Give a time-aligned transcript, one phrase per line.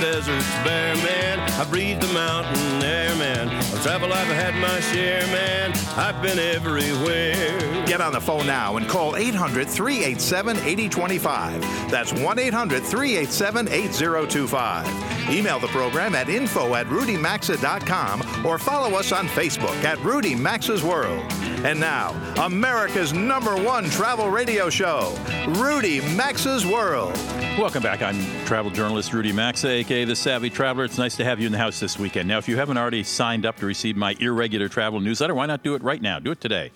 [0.00, 1.40] Deserts bare, man.
[1.58, 3.48] I breathed the mountain air, man.
[3.48, 5.72] Of travel I've had my share, man.
[5.96, 7.84] I've been everywhere.
[7.84, 11.90] Get on the phone now and call 800 387 8025.
[11.90, 15.30] That's 1 800 387 8025.
[15.30, 20.84] Email the program at info at rudymaxa.com or follow us on Facebook at Rudy Maxa's
[20.84, 21.24] World.
[21.64, 25.16] And now, America's number one travel radio show,
[25.48, 27.16] Rudy Maxa's World.
[27.58, 28.02] Welcome back.
[28.02, 30.84] I'm travel journalist Rudy Maxa, aka The Savvy Traveler.
[30.84, 32.28] It's nice to have you in the house this weekend.
[32.28, 35.64] Now, if you haven't already signed up to receive my irregular travel newsletter, why not
[35.64, 36.20] do it right now?
[36.20, 36.70] Do it today.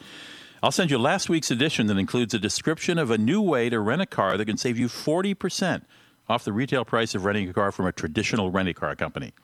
[0.61, 3.79] I'll send you last week's edition that includes a description of a new way to
[3.79, 5.83] rent a car that can save you 40%
[6.29, 9.35] off the retail price of renting a car from a traditional renting car company.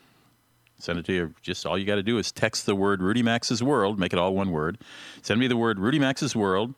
[0.80, 1.34] Send it to you.
[1.40, 4.18] Just all you got to do is text the word Rudy Maxa's World, make it
[4.18, 4.78] all one word.
[5.22, 6.74] Send me the word Rudy Maxa's World,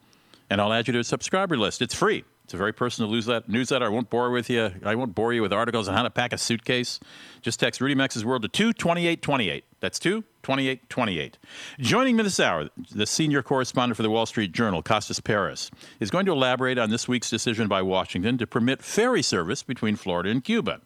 [0.51, 1.81] and I'll add you to a subscriber list.
[1.81, 2.25] It's free.
[2.51, 3.09] It's a very personal
[3.47, 3.85] newsletter.
[3.85, 4.73] I won't bore with you.
[4.85, 6.99] I won't bore you with articles on how to pack a suitcase.
[7.43, 9.63] Just text Rudy Maxa's World to 22828.
[9.79, 11.39] That's 22828.
[11.79, 16.11] Joining me this hour, the senior correspondent for the Wall Street Journal, Costas Paris, is
[16.11, 20.31] going to elaborate on this week's decision by Washington to permit ferry service between Florida
[20.31, 20.81] and Cuba.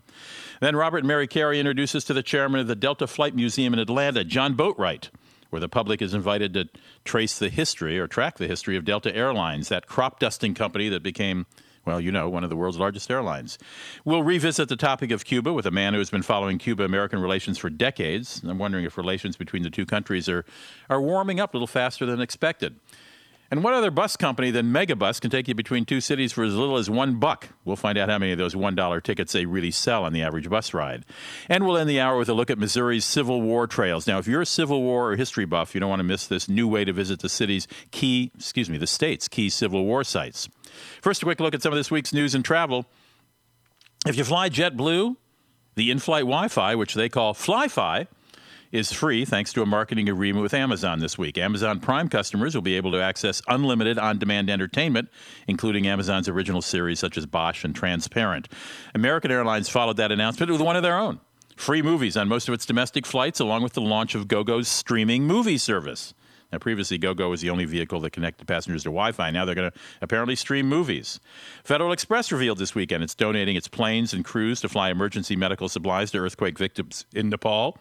[0.61, 3.73] Then Robert and Mary Carey introduce us to the chairman of the Delta Flight Museum
[3.73, 5.09] in Atlanta, John Boatwright
[5.51, 6.69] where the public is invited to
[7.05, 11.03] trace the history or track the history of Delta Airlines, that crop dusting company that
[11.03, 11.47] became
[11.85, 13.59] well, you know, one of the world's largest airlines.
[14.05, 17.21] We'll revisit the topic of Cuba with a man who has been following Cuba American
[17.21, 18.43] relations for decades.
[18.43, 20.45] I'm wondering if relations between the two countries are,
[20.89, 22.77] are warming up a little faster than expected.
[23.55, 26.57] And what other bus company than Megabus can take you between two cities for as
[26.57, 27.51] little as one buck?
[27.65, 30.51] We'll find out how many of those $1 tickets they really sell on the average
[30.51, 31.05] bus ride.
[31.49, 34.09] And we'll end the hour with a look at Missouri's Civil War trails.
[34.09, 36.49] Now, if you're a Civil War or history buff, you don't want to miss this
[36.49, 40.49] new way to visit the city's key, excuse me, the state's key Civil War sites.
[41.01, 42.87] First, a quick look at some of this week's news and travel.
[44.05, 45.15] If you fly JetBlue,
[45.77, 48.09] the in flight Wi Fi, which they call FlyFi,
[48.75, 51.39] is free thanks to a marketing agreement with Amazon this week.
[51.39, 55.09] Amazon Prime customers will be able to access unlimited on demand entertainment,
[55.47, 58.49] including Amazon's original series such as Bosch and Transparent.
[58.93, 61.21] American Airlines followed that announcement with one of their own
[61.55, 65.23] free movies on most of its domestic flights, along with the launch of GoGo's streaming
[65.23, 66.13] movie service.
[66.51, 69.31] Now, previously, GoGo was the only vehicle that connected passengers to Wi Fi.
[69.31, 71.21] Now they're going to apparently stream movies.
[71.63, 75.69] Federal Express revealed this weekend it's donating its planes and crews to fly emergency medical
[75.69, 77.79] supplies to earthquake victims in Nepal.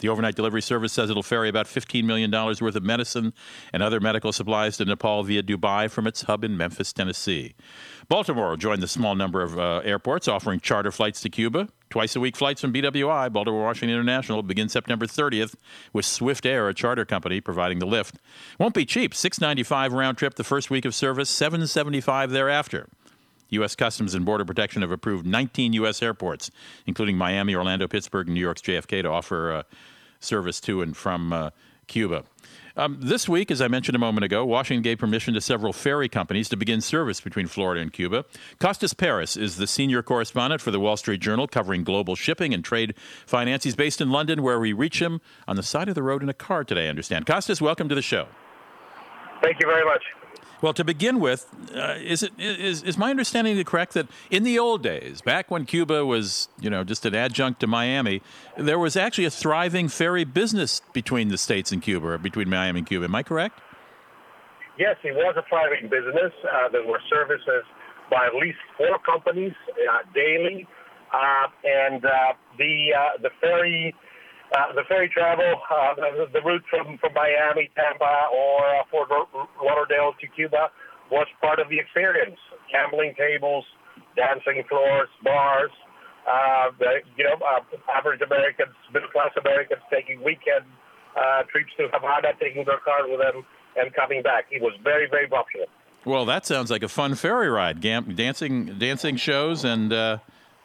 [0.00, 3.32] The overnight delivery service says it'll ferry about $15 million worth of medicine
[3.72, 7.54] and other medical supplies to Nepal via Dubai from its hub in Memphis, Tennessee.
[8.08, 11.68] Baltimore joined the small number of uh, airports offering charter flights to Cuba.
[11.90, 15.54] Twice a week flights from BWI, Baltimore Washington International, begin September 30th
[15.92, 18.16] with Swift Air, a charter company, providing the lift.
[18.58, 19.14] Won't be cheap.
[19.14, 22.88] 695 round trip the first week of service, 775 thereafter.
[23.50, 23.74] U.S.
[23.74, 26.02] Customs and Border Protection have approved 19 U.S.
[26.02, 26.50] airports,
[26.86, 29.62] including Miami, Orlando, Pittsburgh, and New York's JFK, to offer uh,
[30.20, 31.50] service to and from uh,
[31.86, 32.24] Cuba.
[32.76, 36.08] Um, this week, as I mentioned a moment ago, Washington gave permission to several ferry
[36.08, 38.24] companies to begin service between Florida and Cuba.
[38.60, 42.64] Costas Paris is the senior correspondent for the Wall Street Journal covering global shipping and
[42.64, 42.94] trade
[43.26, 43.64] finance.
[43.64, 46.28] He's based in London, where we reach him on the side of the road in
[46.28, 47.26] a car today, I understand.
[47.26, 48.28] Costas, welcome to the show.
[49.42, 50.02] Thank you very much.
[50.60, 54.58] Well, to begin with, uh, is it is is my understanding correct that in the
[54.58, 58.22] old days, back when Cuba was you know just an adjunct to Miami,
[58.56, 62.80] there was actually a thriving ferry business between the states and Cuba, or between Miami
[62.80, 63.04] and Cuba.
[63.04, 63.60] Am I correct?
[64.78, 66.32] Yes, it was a thriving business.
[66.42, 67.64] Uh, there were services
[68.10, 70.66] by at least four companies uh, daily,
[71.12, 73.94] uh, and uh, the uh, the ferry
[74.56, 79.08] uh, the ferry travel, uh, the, the route from, from Miami, Tampa, or uh, Fort
[79.62, 80.70] Lauderdale to Cuba
[81.10, 82.38] was part of the experience.
[82.72, 83.64] Gambling tables,
[84.16, 85.70] dancing floors, bars.
[86.28, 87.60] Uh, the, you know, uh,
[87.96, 90.64] average Americans, middle class Americans taking weekend
[91.16, 93.44] uh, trips to Havana, taking their cars with them,
[93.76, 94.44] and coming back.
[94.50, 95.66] It was very, very popular.
[96.04, 97.80] Well, that sounds like a fun ferry ride.
[97.80, 100.18] Gam- dancing, dancing shows, and uh,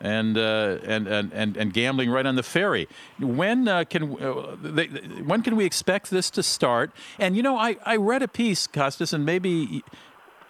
[0.04, 2.90] and, uh, and, and, and, gambling right on the ferry.
[3.20, 6.92] When, uh, can, uh, they, when can we expect this to start?
[7.18, 9.82] And, you know, I, I read a piece, Costas, and maybe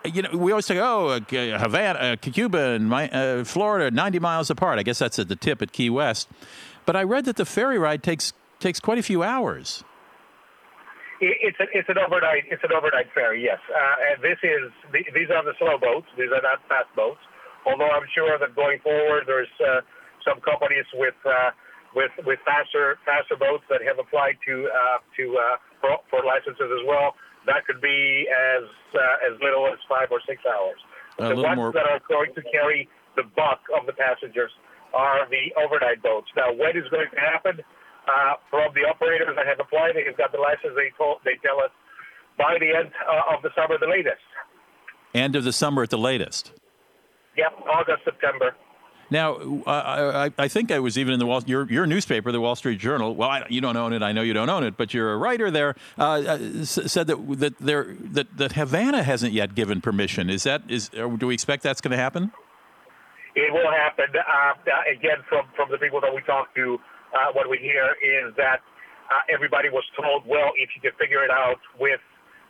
[0.05, 1.19] you know, we always say, oh, uh,
[1.59, 4.79] Havana, uh, Cuba and my, uh, Florida, 90 miles apart.
[4.79, 6.27] I guess that's at the tip at Key West.
[6.85, 9.83] But I read that the ferry ride takes takes quite a few hours.
[11.21, 13.41] It's a, it's an overnight it's an overnight ferry.
[13.41, 16.07] Yes, uh, and this is these are the slow boats.
[16.17, 17.21] These are not fast boats.
[17.65, 19.81] Although I'm sure that going forward, there's uh,
[20.27, 21.51] some companies with uh,
[21.95, 26.67] with with faster faster boats that have applied to uh, to uh, for, for licenses
[26.67, 27.15] as well.
[27.45, 28.63] That could be as
[28.95, 30.79] uh, as little as five or six hours.
[31.19, 34.51] A the ones more- that are going to carry the bulk of the passengers
[34.93, 36.27] are the overnight boats.
[36.35, 37.61] Now, what is going to happen?
[38.03, 40.75] Uh, from the operators that have applied, they have got the license.
[40.75, 41.71] They told they tell us
[42.37, 44.19] by the end uh, of the summer, the latest.
[45.13, 46.51] End of the summer at the latest.
[47.37, 48.55] Yep, August, September.
[49.09, 49.35] Now,
[49.67, 52.55] uh, I, I think I was even in the Wall, your your newspaper, the Wall
[52.55, 53.15] Street Journal.
[53.15, 54.01] Well, I, you don't own it.
[54.01, 55.75] I know you don't own it, but you're a writer there.
[55.99, 60.29] Uh, uh, said that that there that, that Havana hasn't yet given permission.
[60.29, 60.89] Is that is?
[60.89, 62.31] Do we expect that's going to happen?
[63.35, 64.07] It will happen.
[64.13, 66.77] Uh, uh, again, from, from the people that we talk to,
[67.13, 68.61] uh, what we hear is that
[69.09, 71.99] uh, everybody was told, well, if you can figure it out with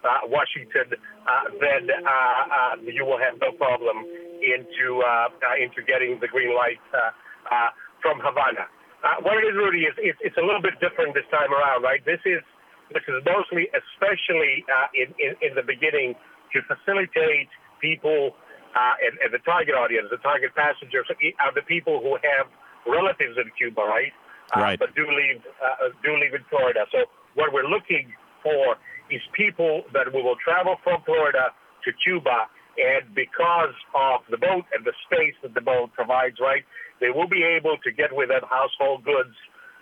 [0.04, 0.92] uh, Washington,
[1.24, 4.04] uh, then uh, uh, you will have no problem
[4.44, 7.12] into uh, uh, into getting the green light uh,
[7.48, 7.70] uh,
[8.04, 8.68] from Havana.
[9.04, 11.84] Uh, what it is, Rudy, is it's, it's a little bit different this time around,
[11.84, 12.04] right?
[12.04, 12.44] This is
[12.92, 16.16] this is mostly, especially uh, in, in in the beginning,
[16.52, 18.36] to facilitate people
[18.76, 21.08] uh, and, and the target audience, the target passengers,
[21.40, 22.48] are the people who have
[22.88, 24.12] relatives in Cuba, right?
[24.56, 24.80] Uh, Right.
[24.80, 26.86] But do leave uh, do leave in Florida.
[26.92, 28.12] So what we're looking
[28.44, 28.76] for
[29.10, 31.52] is people that we will travel from Florida
[31.86, 32.48] to Cuba,
[32.78, 36.66] and because of the boat and the space that the boat provides, right,
[37.00, 39.36] they will be able to get with them household goods,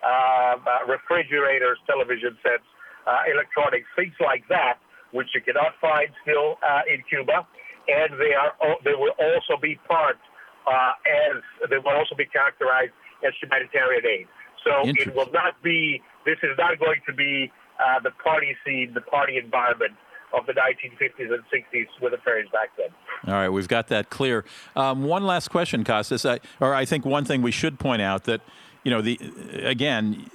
[0.04, 2.68] uh, uh, refrigerators, television sets,
[3.08, 4.80] uh, electronics, things like that,
[5.12, 7.48] which you cannot find still uh, in Cuba,
[7.88, 8.54] and they are
[8.84, 10.20] they will also be part
[10.68, 12.94] uh, as they will also be characterized
[13.26, 14.28] as humanitarian aid.
[14.64, 16.02] So it will not be.
[16.26, 17.52] This is not going to be
[17.82, 19.98] uh, the party scene, the party environment
[20.34, 22.90] of the 1950s and 60s with the ferries back then.
[23.28, 24.46] All right, we've got that clear.
[24.76, 28.24] Um, one last question, Costas, I, or I think one thing we should point out
[28.26, 28.42] that
[28.84, 29.20] you know the
[29.62, 30.26] again,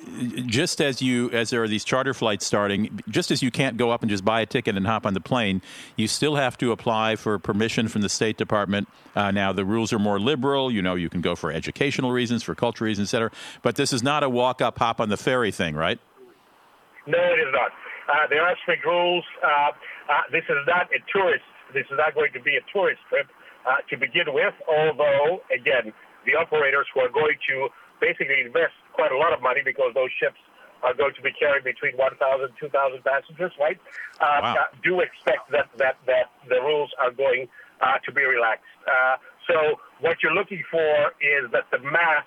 [0.46, 3.90] just as you as there are these charter flights starting, just as you can't go
[3.90, 5.62] up and just buy a ticket and hop on the plane,
[5.96, 8.88] you still have to apply for permission from the State Department.
[9.16, 10.70] Uh, now the rules are more liberal.
[10.70, 13.30] You know, you can go for educational reasons, for cultural reasons, et cetera.
[13.62, 15.98] But this is not a walk up, hop on the ferry thing, right?
[17.06, 17.72] No, it is not.
[18.08, 19.24] Uh, there are strict rules.
[19.42, 19.70] Uh,
[20.10, 21.44] uh, this is not a tourist.
[21.74, 23.26] This is not going to be a tourist trip
[23.66, 24.54] uh, to begin with.
[24.70, 25.92] Although, again,
[26.24, 27.68] the operators who are going to
[28.00, 30.38] basically invest quite a lot of money because those ships
[30.82, 33.78] are going to be carrying between 1,000 and 2,000 passengers, right?
[34.20, 34.66] Uh, Wow.
[34.84, 37.48] do expect that that that the rules are going
[37.80, 38.68] uh, to be relaxed.
[38.86, 39.16] Uh,
[39.48, 42.24] so what you're looking for is that the mass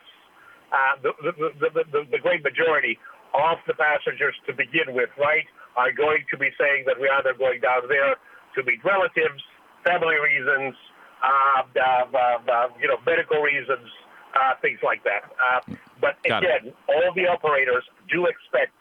[0.71, 2.97] uh, the, the, the, the great majority
[3.33, 5.45] of the passengers to begin with, right,
[5.79, 8.19] are going to be saying that we are either going down there
[8.55, 9.39] to meet relatives,
[9.87, 10.75] family reasons,
[11.23, 13.87] uh, uh, uh, uh, you know, medical reasons,
[14.35, 15.23] uh, things like that.
[15.39, 15.59] Uh,
[16.03, 16.51] but Got it.
[16.51, 18.75] again, all the operators do expect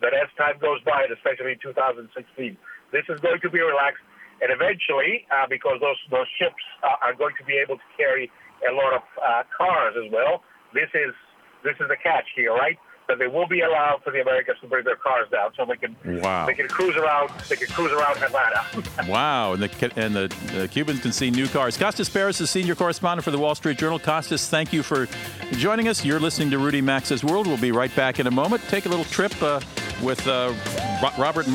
[0.00, 2.56] that as time goes by, and especially in 2016,
[2.92, 4.02] this is going to be relaxed.
[4.42, 8.30] And eventually, uh, because those those ships are going to be able to carry
[8.66, 10.42] a lot of uh, cars as well,
[10.74, 11.14] this is
[11.62, 12.76] this is the catch here, right?
[13.06, 15.76] That they will be allowed for the Americans to bring their cars down, so they
[15.76, 16.46] can Wow.
[16.46, 18.64] they can cruise around they can cruise around Havana.
[19.08, 21.76] Wow, and the and the, the Cubans can see new cars.
[21.76, 23.98] Costas Paris is senior correspondent for the Wall Street Journal.
[23.98, 25.06] Costas, thank you for
[25.52, 26.04] joining us.
[26.04, 27.46] You're listening to Rudy Maxa's World.
[27.46, 28.62] We'll be right back in a moment.
[28.68, 29.60] Take a little trip uh,
[30.02, 30.54] with uh,
[31.02, 31.52] Ro- Robert and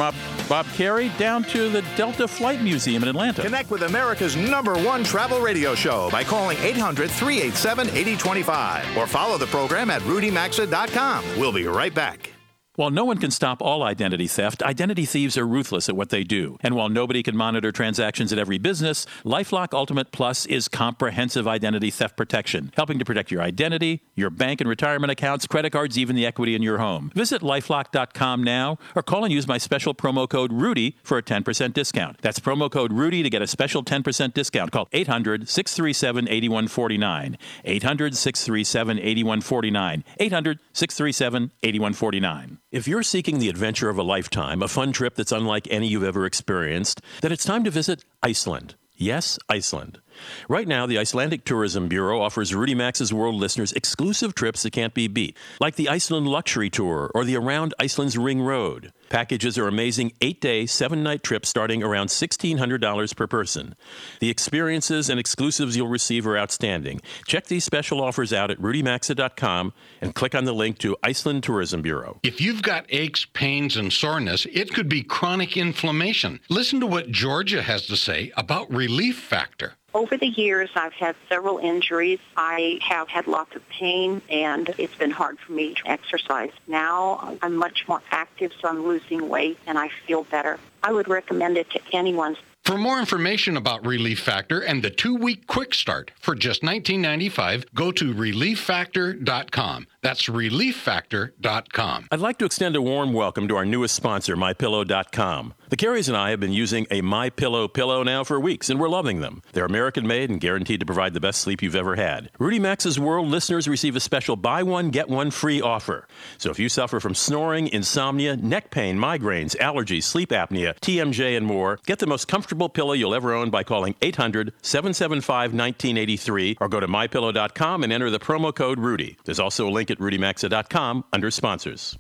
[0.50, 3.44] Bob, Carey down to the Delta Flight Museum in Atlanta.
[3.44, 9.38] Connect with America's number one travel radio show by calling 800 387 8025 or follow
[9.38, 11.24] the program at rudymaxa.com.
[11.38, 12.39] We'll be right back.
[12.80, 16.24] While no one can stop all identity theft, identity thieves are ruthless at what they
[16.24, 16.58] do.
[16.62, 21.92] And while nobody can monitor transactions at every business, Lifelock Ultimate Plus is comprehensive identity
[21.92, 26.16] theft protection, helping to protect your identity, your bank and retirement accounts, credit cards, even
[26.16, 27.12] the equity in your home.
[27.14, 31.74] Visit lifelock.com now or call and use my special promo code RUDY for a 10%
[31.74, 32.20] discount.
[32.22, 34.72] That's promo code RUDY to get a special 10% discount.
[34.72, 37.38] Call 800 637 8149.
[37.66, 40.04] 800 637 8149.
[40.18, 42.58] 800 637 8149.
[42.72, 46.04] If you're seeking the adventure of a lifetime, a fun trip that's unlike any you've
[46.04, 48.76] ever experienced, then it's time to visit Iceland.
[48.96, 50.00] Yes, Iceland.
[50.48, 54.94] Right now, the Icelandic Tourism Bureau offers Rudy Maxa's World listeners exclusive trips that can't
[54.94, 58.92] be beat, like the Iceland Luxury Tour or the Around Iceland's Ring Road.
[59.10, 63.76] Packages are amazing eight day, seven night trips starting around $1,600 per person.
[64.20, 67.02] The experiences and exclusives you'll receive are outstanding.
[67.26, 71.82] Check these special offers out at rudymaxa.com and click on the link to Iceland Tourism
[71.82, 72.20] Bureau.
[72.24, 76.40] If you've got aches, pains, and soreness, it could be chronic inflammation.
[76.50, 79.74] Listen to what Georgia has to say about Relief Factor.
[79.94, 82.20] Over the years, I've had several injuries.
[82.38, 86.52] I have had lots of pain, and it's been hard for me to exercise.
[86.68, 90.60] Now I'm much more active, so I'm losing weight, and I feel better.
[90.84, 92.38] I would recommend it to anyone.
[92.66, 97.92] For more information about Relief Factor and the two-week quick start for just $19.95, go
[97.92, 99.88] to relieffactor.com.
[100.02, 102.08] That's relieffactor.com.
[102.10, 105.54] I'd like to extend a warm welcome to our newest sponsor, MyPillow.com.
[105.68, 108.90] The Careys and I have been using a MyPillow pillow now for weeks, and we're
[108.90, 109.44] loving them.
[109.52, 112.32] They're American made and guaranteed to provide the best sleep you've ever had.
[112.40, 116.08] Rudy Maxa's World listeners receive a special buy one, get one free offer.
[116.38, 121.46] So if you suffer from snoring, insomnia, neck pain, migraines, allergies, sleep apnea, TMJ, and
[121.46, 126.70] more, get the most comfortable pillow you'll ever own by calling 800 775 1983 or
[126.70, 129.18] go to mypillow.com and enter the promo code Rudy.
[129.26, 131.98] There's also a link at rudymaxa.com under sponsors.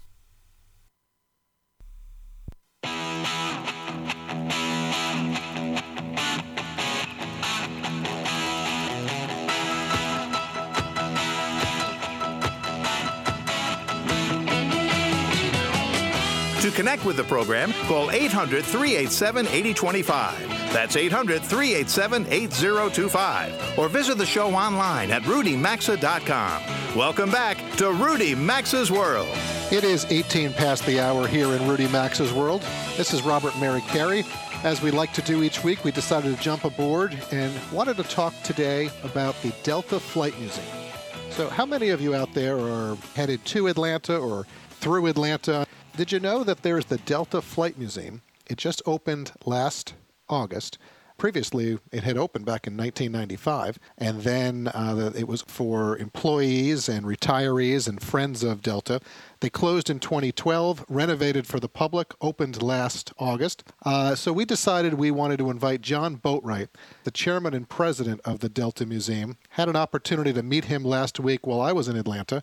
[16.69, 20.47] To connect with the program, call 800 387 8025.
[20.71, 23.79] That's 800 387 8025.
[23.79, 26.95] Or visit the show online at rudymaxa.com.
[26.95, 29.27] Welcome back to Rudy Maxa's World.
[29.71, 32.61] It is 18 past the hour here in Rudy Maxa's World.
[32.97, 34.23] This is Robert Mary Carey.
[34.63, 38.03] As we like to do each week, we decided to jump aboard and wanted to
[38.03, 40.67] talk today about the Delta Flight Museum.
[41.31, 45.65] So, how many of you out there are headed to Atlanta or through Atlanta?
[45.99, 48.21] Did you know that there's the Delta Flight Museum?
[48.49, 49.95] It just opened last
[50.29, 50.77] August.
[51.17, 57.05] Previously, it had opened back in 1995, and then uh, it was for employees and
[57.05, 59.01] retirees and friends of Delta.
[59.41, 63.65] They closed in 2012, renovated for the public, opened last August.
[63.83, 66.69] Uh, so we decided we wanted to invite John Boatwright,
[67.03, 69.35] the chairman and president of the Delta Museum.
[69.49, 72.41] Had an opportunity to meet him last week while I was in Atlanta.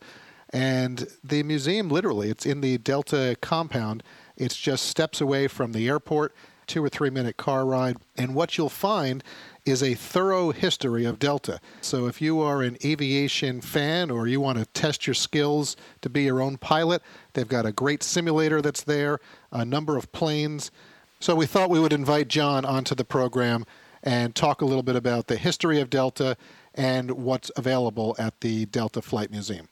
[0.50, 4.03] And the museum, literally, it's in the Delta compound.
[4.37, 6.35] It's just steps away from the airport,
[6.67, 7.97] two or three minute car ride.
[8.17, 9.23] And what you'll find
[9.65, 11.61] is a thorough history of Delta.
[11.81, 16.09] So if you are an aviation fan or you want to test your skills to
[16.09, 19.19] be your own pilot, they've got a great simulator that's there,
[19.50, 20.71] a number of planes.
[21.19, 23.67] So we thought we would invite John onto the program
[24.03, 26.37] and talk a little bit about the history of Delta
[26.75, 29.69] and what's available at the Delta Flight Museum.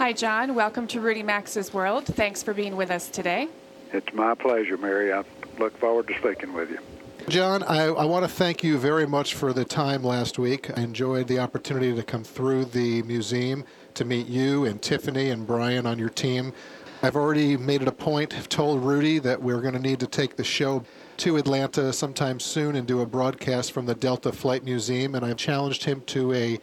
[0.00, 0.54] Hi, John.
[0.54, 2.06] Welcome to Rudy Maxa's World.
[2.06, 3.50] Thanks for being with us today.
[3.92, 5.12] It's my pleasure, Mary.
[5.12, 5.24] I
[5.58, 6.78] look forward to speaking with you.
[7.28, 10.70] John, I, I, want to thank you very much for the time last week.
[10.74, 15.46] I enjoyed the opportunity to come through the museum to meet you and Tiffany and
[15.46, 16.54] Brian on your team.
[17.02, 20.06] I've already made it a point, I've told Rudy that we're going to need to
[20.06, 20.82] take the show
[21.18, 25.36] to Atlanta sometime soon and do a broadcast from the Delta Flight Museum, and I've
[25.36, 26.58] challenged him to a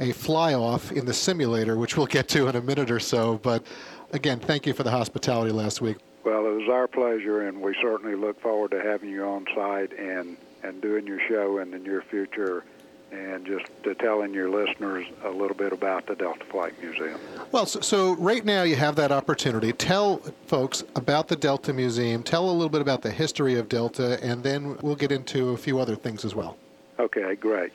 [0.00, 3.38] a fly off in the simulator, which we'll get to in a minute or so.
[3.42, 3.64] But
[4.12, 5.96] again, thank you for the hospitality last week.
[6.24, 9.96] Well, it was our pleasure, and we certainly look forward to having you on site
[9.98, 12.64] and, and doing your show in the near future
[13.12, 17.20] and just to telling your listeners a little bit about the Delta Flight Museum.
[17.52, 19.72] Well, so, so, right now you have that opportunity.
[19.72, 24.22] Tell folks about the Delta Museum, tell a little bit about the history of Delta,
[24.22, 26.56] and then we'll get into a few other things as well.
[26.98, 27.72] Okay, great.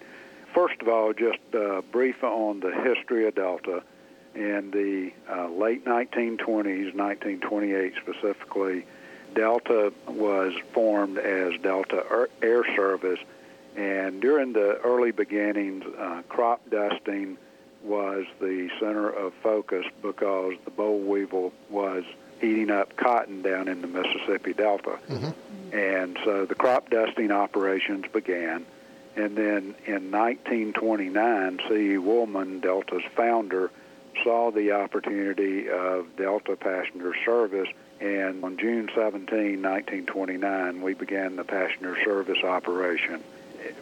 [0.54, 3.84] First of all, just uh, brief on the history of Delta.
[4.34, 8.86] In the uh, late 1920s, 1928 specifically,
[9.34, 13.20] Delta was formed as Delta Air Service,
[13.76, 17.38] and during the early beginnings, uh, crop dusting
[17.84, 22.04] was the center of focus because the boll weevil was
[22.42, 25.00] eating up cotton down in the Mississippi Delta.
[25.10, 25.78] Mm-hmm.
[25.78, 28.66] And so the crop dusting operations began.
[29.16, 31.98] And then in 1929, C.E.
[31.98, 33.72] Woolman, Delta's founder,
[34.24, 37.68] saw the opportunity of Delta passenger service,
[38.00, 43.22] and on June 17, 1929, we began the passenger service operation.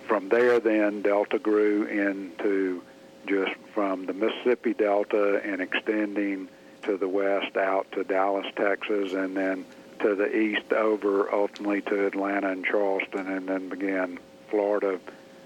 [0.08, 2.84] From there, then, Delta grew into
[3.28, 6.50] just from the Mississippi Delta and extending
[6.84, 9.66] to the west out to Dallas, Texas, and then
[10.00, 14.20] to the east over ultimately to Atlanta and Charleston, and then began
[14.50, 15.00] Florida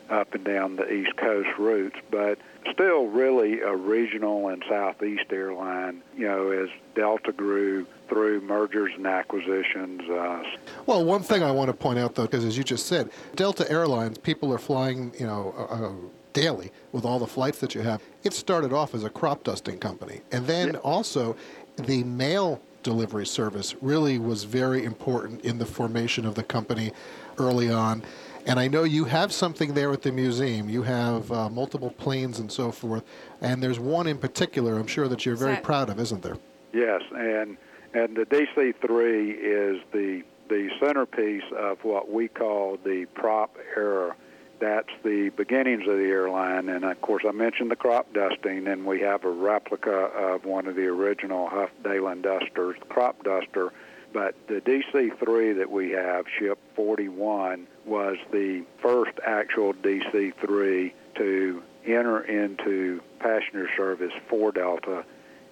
[0.09, 2.37] up and down the East Coast routes, but
[2.71, 9.07] still really a regional and southeast airline, you know, as Delta grew through mergers and
[9.07, 10.01] acquisitions.
[10.09, 10.43] Uh,
[10.85, 13.69] well, one thing I want to point out, though, because as you just said, Delta
[13.71, 15.91] Airlines, people are flying, you know, uh, uh,
[16.33, 18.01] daily with all the flights that you have.
[18.23, 20.21] It started off as a crop dusting company.
[20.31, 20.79] And then yeah.
[20.79, 21.35] also
[21.77, 26.91] the mail delivery service really was very important in the formation of the company
[27.37, 28.03] early on
[28.45, 30.69] And I know you have something there at the museum.
[30.69, 33.03] You have uh, multiple planes and so forth.
[33.41, 36.37] And there's one in particular I'm sure that you're very that- proud of, isn't there?
[36.73, 37.57] Yes, and
[37.93, 44.15] and the DC-3 is the the centerpiece of what we call the prop era.
[44.59, 48.85] That's the beginnings of the airline, and of course I mentioned the crop dusting, and
[48.85, 53.71] we have a replica of one of the original Huff Daland dusters, crop duster.
[54.13, 62.21] But the DC-3 that we have, ship 41, was the first actual DC-3 to enter
[62.21, 65.03] into passenger service for Delta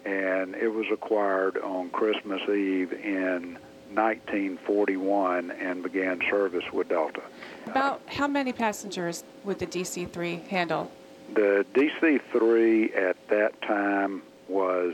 [0.06, 3.58] and it was acquired on Christmas Eve in
[3.94, 7.22] 1941 and began service with Delta.
[7.68, 10.92] About how many passengers would the DC-3 handle?
[11.34, 14.94] The DC-3 at that time was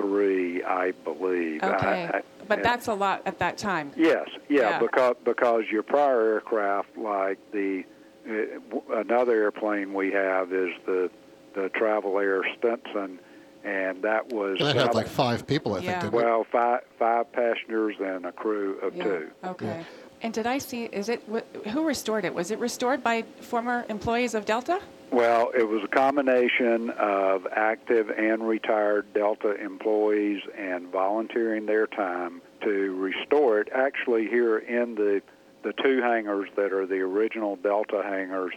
[0.00, 1.62] 23, I believe.
[1.62, 3.90] Okay, I- but that's a lot at that time.
[3.96, 4.78] Yes, yeah, Yeah.
[4.78, 7.84] because because your prior aircraft, like the
[8.28, 11.10] uh, another airplane we have is the
[11.54, 13.18] the Travel Air Stinson,
[13.64, 16.00] and that was That had like five people, I think, Yeah.
[16.02, 16.24] didn't it?
[16.24, 19.04] well five five passengers and a crew of Yeah.
[19.04, 19.30] two.
[19.44, 19.84] Okay.
[20.22, 20.84] And did I see?
[20.84, 21.22] Is it
[21.72, 22.32] who restored it?
[22.34, 24.80] Was it restored by former employees of Delta?
[25.10, 32.42] Well, it was a combination of active and retired Delta employees and volunteering their time
[32.62, 33.68] to restore it.
[33.72, 35.22] Actually, here in the
[35.62, 38.52] the two hangars that are the original Delta hangars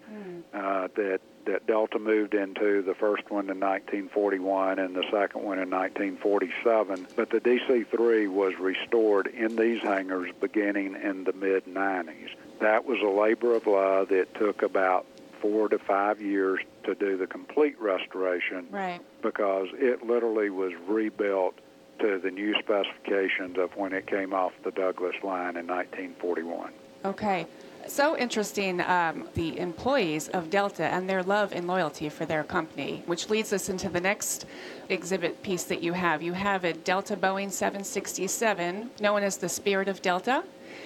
[0.53, 5.57] uh, that that Delta moved into, the first one in 1941 and the second one
[5.57, 7.07] in 1947.
[7.15, 12.29] But the DC-3 was restored in these hangars beginning in the mid 90s.
[12.59, 14.11] That was a labor of love.
[14.11, 15.07] It took about
[15.41, 18.99] four to five years to do the complete restoration Right.
[19.21, 21.55] because it literally was rebuilt
[21.99, 26.71] to the new specifications of when it came off the Douglas line in 1941.
[27.05, 27.45] Okay.
[27.87, 33.01] So interesting, um, the employees of Delta and their love and loyalty for their company,
[33.05, 34.45] which leads us into the next
[34.89, 36.21] exhibit piece that you have.
[36.21, 40.43] You have a Delta Boeing 767, known as the Spirit of Delta.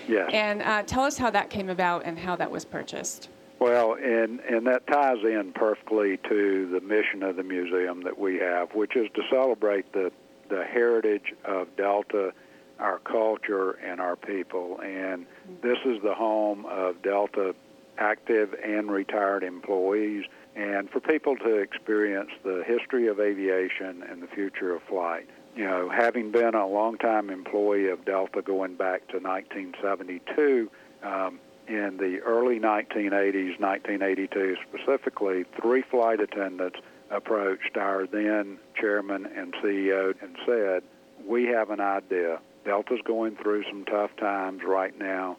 [0.08, 0.30] Yes.
[0.34, 3.30] And uh, tell us how that came about and how that was purchased.
[3.64, 8.36] Well, and and that ties in perfectly to the mission of the museum that we
[8.40, 10.12] have, which is to celebrate the
[10.50, 12.34] the heritage of Delta,
[12.78, 14.82] our culture, and our people.
[14.82, 15.26] And
[15.62, 17.56] this is the home of Delta
[17.98, 20.26] active and retired employees,
[20.58, 25.30] and for people to experience the history of aviation and the future of flight.
[25.56, 30.70] You know, having been a longtime employee of Delta going back to 1972.
[31.02, 36.80] Um, in the early 1980s, 1982 specifically, three flight attendants
[37.12, 40.84] approached our then chairman and CEO and said,
[41.26, 42.40] We have an idea.
[42.66, 45.38] Delta's going through some tough times right now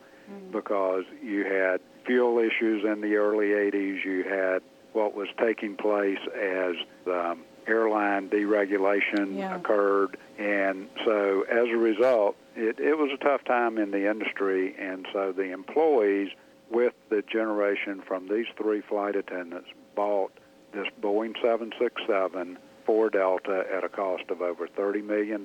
[0.52, 6.18] because you had fuel issues in the early 80s, you had what was taking place
[6.34, 6.74] as
[7.06, 9.56] um, airline deregulation Yeah.
[9.56, 10.16] occurred.
[10.38, 14.74] And so as a result, it, it was a tough time in the industry.
[14.78, 16.30] And so the employees,
[16.70, 20.32] with the generation from these three flight attendants, bought
[20.72, 25.44] this Boeing 767 for Delta at a cost of over $30 million,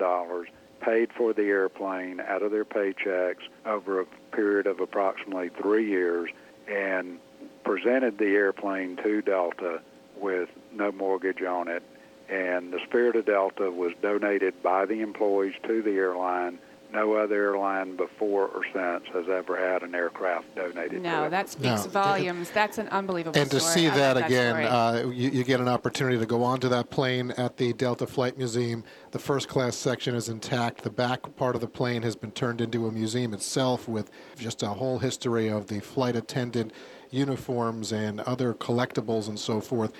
[0.82, 6.30] paid for the airplane out of their paychecks over a period of approximately three years,
[6.68, 7.20] and
[7.64, 9.82] presented the airplane to Delta
[10.18, 11.84] with no mortgage on it.
[12.30, 16.60] And the Spirit of Delta was donated by the employees to the airline.
[16.92, 21.30] No other airline before or since has ever had an aircraft donated No, it.
[21.30, 21.92] that speaks No.
[21.92, 22.50] volumes.
[22.50, 23.42] That's an unbelievable story.
[23.44, 23.74] And to story.
[23.74, 26.90] see I that that again, uh, you, you get an opportunity to go onto that
[26.90, 28.84] plane at the Delta Flight Museum.
[29.12, 30.82] The first class section is intact.
[30.82, 34.64] The back part of the plane has been turned into a museum itself with just
[34.64, 36.74] a whole history of the flight attendant
[37.12, 39.92] uniforms and other collectibles and so forth.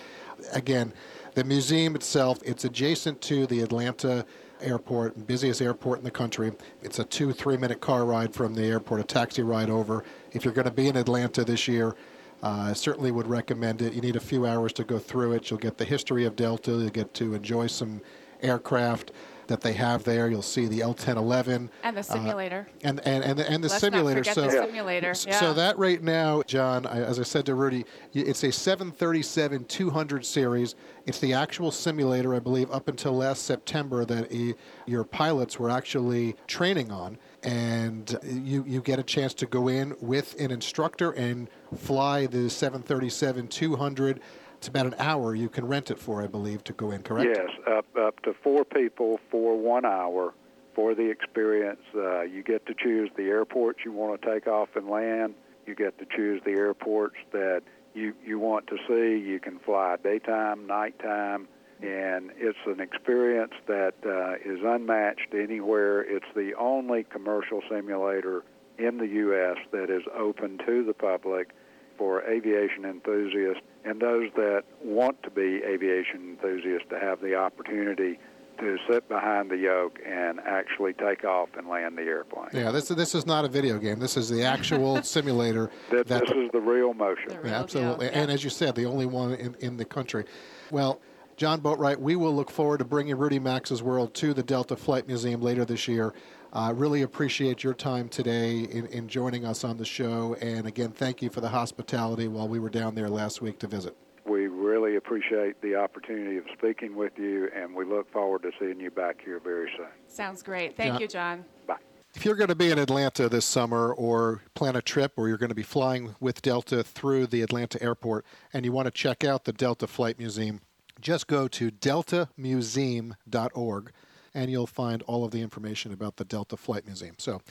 [0.54, 0.94] Again,
[1.36, 4.26] the museum itself, it's adjacent to the Atlanta
[4.62, 6.52] airport, busiest airport in the country.
[6.82, 10.04] It's a two, three minute car ride from the airport, a taxi ride over.
[10.32, 11.96] If you're going to be in Atlanta this year,
[12.42, 13.94] uh, certainly would recommend it.
[13.94, 15.50] You need a few hours to go through it.
[15.50, 16.72] You'll get the history of Delta.
[16.72, 18.02] You'll get to enjoy some
[18.42, 19.12] aircraft
[19.50, 20.30] that they have there.
[20.30, 22.68] You'll see the L-1011 and the uh, simulator.
[22.84, 24.24] and and and the, and the Let's simulator.
[24.24, 25.14] So the simulator.
[25.28, 25.40] Yeah.
[25.40, 30.76] So that right now, John, I, as I said to Rudy, it's a 737-200 series.
[31.06, 34.54] It's the actual simulator, I believe, up until last September that e
[34.86, 39.96] your pilots were actually training on, and you you get a chance to go in
[40.00, 44.20] with an instructor and fly the 737-200.
[44.60, 47.02] It's about an hour you can rent it for, I believe, to go in.
[47.02, 47.30] Correct?
[47.34, 50.34] Yes, up up to four people for one hour
[50.76, 51.80] for the experience.
[51.96, 55.76] Uh, you get to choose the airports you want to take off and land You
[55.76, 57.62] get to choose the airports that
[57.94, 59.26] you, you want to see.
[59.26, 61.48] You can fly daytime, nighttime,
[61.82, 66.02] and it's an experience that uh, is unmatched anywhere.
[66.02, 68.44] It's the only commercial simulator
[68.78, 69.56] in the U.S.
[69.72, 71.52] that is open to the public
[72.00, 78.18] for aviation enthusiasts and those that want to be aviation enthusiasts to have the opportunity
[78.60, 82.50] to sit behind the yoke and actually take off and land the airplane.
[82.54, 84.00] Yeah, this this is not a video game.
[84.00, 85.70] This is the actual simulator.
[85.92, 87.30] That, this is the real motion.
[87.30, 88.08] The real Absolutely.
[88.08, 88.14] yeah.
[88.14, 90.26] And as you said, the only one in, in the country.
[90.72, 91.00] Well,
[91.38, 95.08] John Boatwright, we will look forward to bringing Rudy Maxa's World to the Delta Flight
[95.08, 96.14] Museum later this year.
[96.52, 100.36] I really appreciate your time today in, in joining us on the show.
[100.42, 103.68] And again, thank you for the hospitality while we were down there last week to
[103.68, 103.96] visit.
[104.26, 108.80] We really appreciate the opportunity of speaking with you, and we look forward to seeing
[108.80, 109.88] you back here very soon.
[110.08, 110.76] Sounds great.
[110.76, 111.00] Thank Yeah.
[111.00, 111.46] you, John.
[111.68, 111.78] Bye.
[112.16, 115.38] If you're going to be in Atlanta this summer or plan a trip or you're
[115.38, 119.24] going to be flying with Delta through the Atlanta airport and you want to check
[119.24, 120.62] out the Delta Flight Museum,
[121.00, 123.92] just go to deltamuseum.org
[124.40, 127.16] and you'll find all of the information about the Delta Flight Museum.
[127.18, 127.42] So,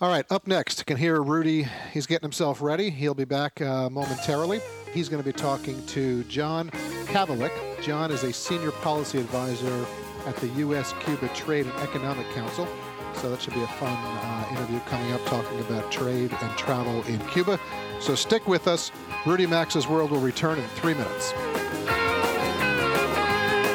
[0.00, 1.66] all right, up next, you can hear Rudy.
[1.92, 2.88] He's getting himself ready.
[2.88, 4.60] He'll be back uh, momentarily.
[4.92, 6.70] He's going to be talking to John
[7.06, 7.52] Kavulich.
[7.82, 9.84] John is a senior policy advisor
[10.26, 10.94] at the U.S.
[11.00, 12.66] Cuba Trade and Economic Council.
[13.16, 17.02] So that should be a fun uh, interview coming up talking about trade and travel
[17.02, 17.60] in Cuba.
[18.00, 18.90] So stick with us.
[19.26, 21.32] Rudy Maxa's World will return in three minutes.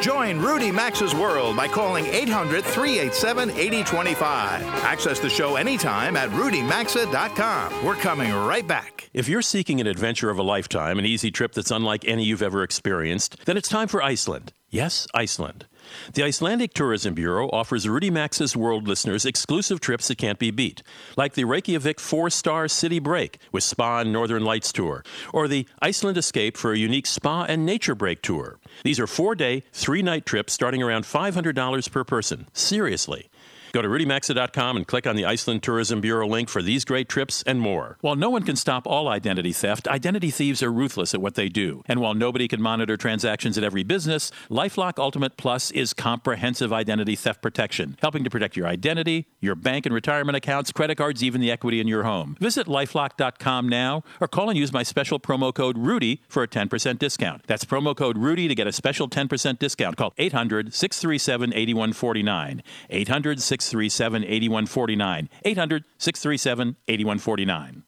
[0.02, 4.64] Join Rudy Maxa's World by calling 800 387 8025.
[4.84, 7.86] Access the show anytime at rudymaxa.com.
[7.86, 9.10] We're coming right back.
[9.14, 12.42] If you're seeking an adventure of a lifetime, an easy trip that's unlike any you've
[12.42, 14.54] ever experienced, then it's time for Iceland.
[14.70, 15.66] Yes, Iceland.
[16.14, 20.84] The Icelandic Tourism Bureau offers Rudy Maxa's World listeners exclusive trips that can't be beat,
[21.18, 25.68] like the Reykjavik four star city break with spa and Northern Lights tour, or the
[25.82, 28.60] Iceland Escape for a unique spa and nature break tour.
[28.84, 32.48] These are four day, three night trips starting around $500 per person.
[32.54, 33.29] Seriously.
[33.72, 37.44] Go to rudymaxa.com and click on the Iceland Tourism Bureau link for these great trips
[37.44, 37.98] and more.
[38.02, 41.50] While no one can stop all identity theft, identity thieves are ruthless at what they
[41.50, 41.84] do.
[41.88, 47.16] And while nobody can monitor transactions at every business, Lifelock Ultimate Plus is comprehensive identity
[47.16, 51.42] theft protection, helping to protect your identity, your bank and retirement accounts, credit cards, even
[51.42, 52.38] the equity in your home.
[52.40, 56.98] Visit lifelock.com now or call and use my special promo code RUDY for a 10%
[56.98, 57.44] discount.
[57.48, 59.98] That's promo code RUDY to get a special 10% discount.
[59.98, 62.64] Call 800 637 8149.
[62.90, 65.30] 800 637 8149.
[65.44, 67.84] 800 637 8149.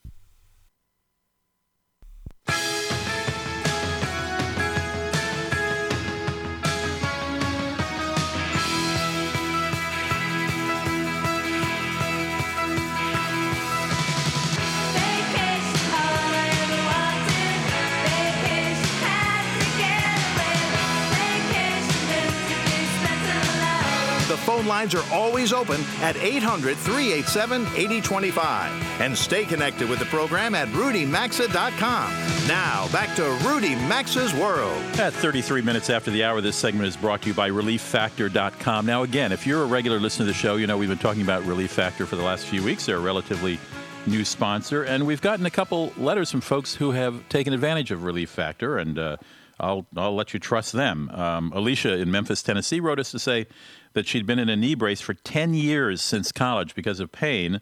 [24.71, 29.01] Lines are always open at 800 387 8025.
[29.01, 32.47] And stay connected with the program at rudymaxa.com.
[32.47, 34.81] Now, back to Rudy Maxa's World.
[34.97, 38.85] At 33 minutes after the hour, this segment is brought to you by ReliefFactor.com.
[38.85, 41.21] Now, again, if you're a regular listener to the show, you know we've been talking
[41.21, 42.85] about Relief Factor for the last few weeks.
[42.85, 43.59] They're a relatively
[44.07, 48.03] new sponsor, and we've gotten a couple letters from folks who have taken advantage of
[48.03, 49.17] Relief Factor, and uh,
[49.61, 51.09] I'll, I'll let you trust them.
[51.09, 53.47] Um, Alicia in Memphis, Tennessee, wrote us to say
[53.93, 57.61] that she'd been in a knee brace for 10 years since college because of pain.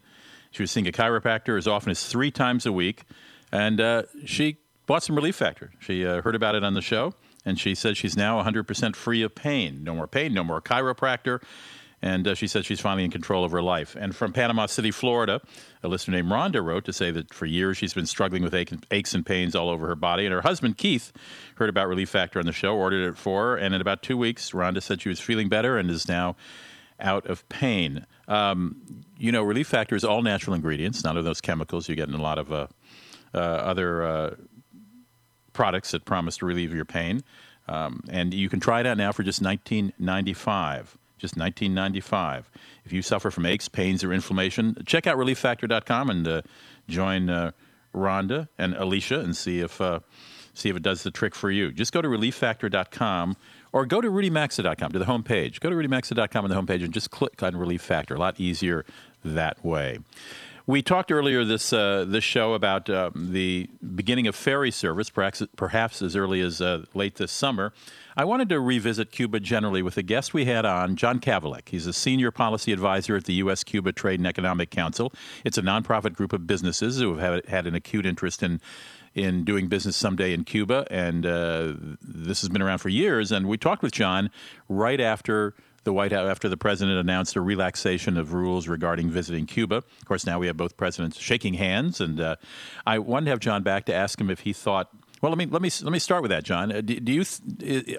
[0.50, 3.04] She was seeing a chiropractor as often as three times a week,
[3.52, 5.70] and uh, she bought some Relief Factor.
[5.78, 9.22] She uh, heard about it on the show, and she said she's now 100% free
[9.22, 9.84] of pain.
[9.84, 11.42] No more pain, no more chiropractor.
[12.02, 13.94] And uh, she said she's finally in control of her life.
[13.98, 15.40] And from Panama City, Florida,
[15.82, 18.72] a listener named Rhonda wrote to say that for years she's been struggling with ache-
[18.90, 20.24] aches and pains all over her body.
[20.24, 21.12] And her husband, Keith,
[21.56, 23.56] heard about Relief Factor on the show, ordered it for her.
[23.56, 26.36] And in about two weeks, Rhonda said she was feeling better and is now
[26.98, 28.06] out of pain.
[28.28, 32.08] Um, you know, Relief Factor is all natural ingredients, none of those chemicals you get
[32.08, 32.66] in a lot of uh,
[33.34, 34.34] uh, other uh,
[35.52, 37.22] products that promise to relieve your pain.
[37.68, 42.50] Um, and you can try it out now for just 1995 just 1995
[42.84, 46.42] if you suffer from aches pains or inflammation check out relieffactor.com and uh,
[46.88, 47.50] join uh,
[47.94, 50.00] rhonda and alicia and see if uh,
[50.54, 51.72] see if it does the trick for you.
[51.72, 53.36] Just go to relieffactor.com
[53.72, 55.60] or go to rudymaxa.com to the homepage.
[55.60, 58.14] go to rudymaxa.com on the homepage and just click on relief factor.
[58.14, 58.84] A lot easier
[59.24, 59.98] that way
[60.66, 65.42] We talked earlier this uh, this show about uh, the beginning of ferry service, perhaps
[65.56, 67.72] perhaps as early as uh, late this summer.
[68.16, 71.68] I wanted to revisit Cuba generally with a guest we had on, John Kavulich.
[71.68, 73.64] He's a senior policy advisor at the U.S.
[73.64, 75.12] Cuba Trade and Economic Council.
[75.44, 78.60] It's a nonprofit group of businesses who have had an acute interest in
[79.14, 83.32] in doing business someday in Cuba, and uh, this has been around for years.
[83.32, 84.30] And we talked with John
[84.68, 89.46] right after the White House, after the president announced a relaxation of rules regarding visiting
[89.46, 89.76] Cuba.
[89.76, 92.36] Of course, now we have both presidents shaking hands, and uh,
[92.86, 94.90] I wanted to have John back to ask him if he thought.
[95.22, 96.72] Well, let me let me let me start with that, John.
[96.72, 97.24] Uh, do, do you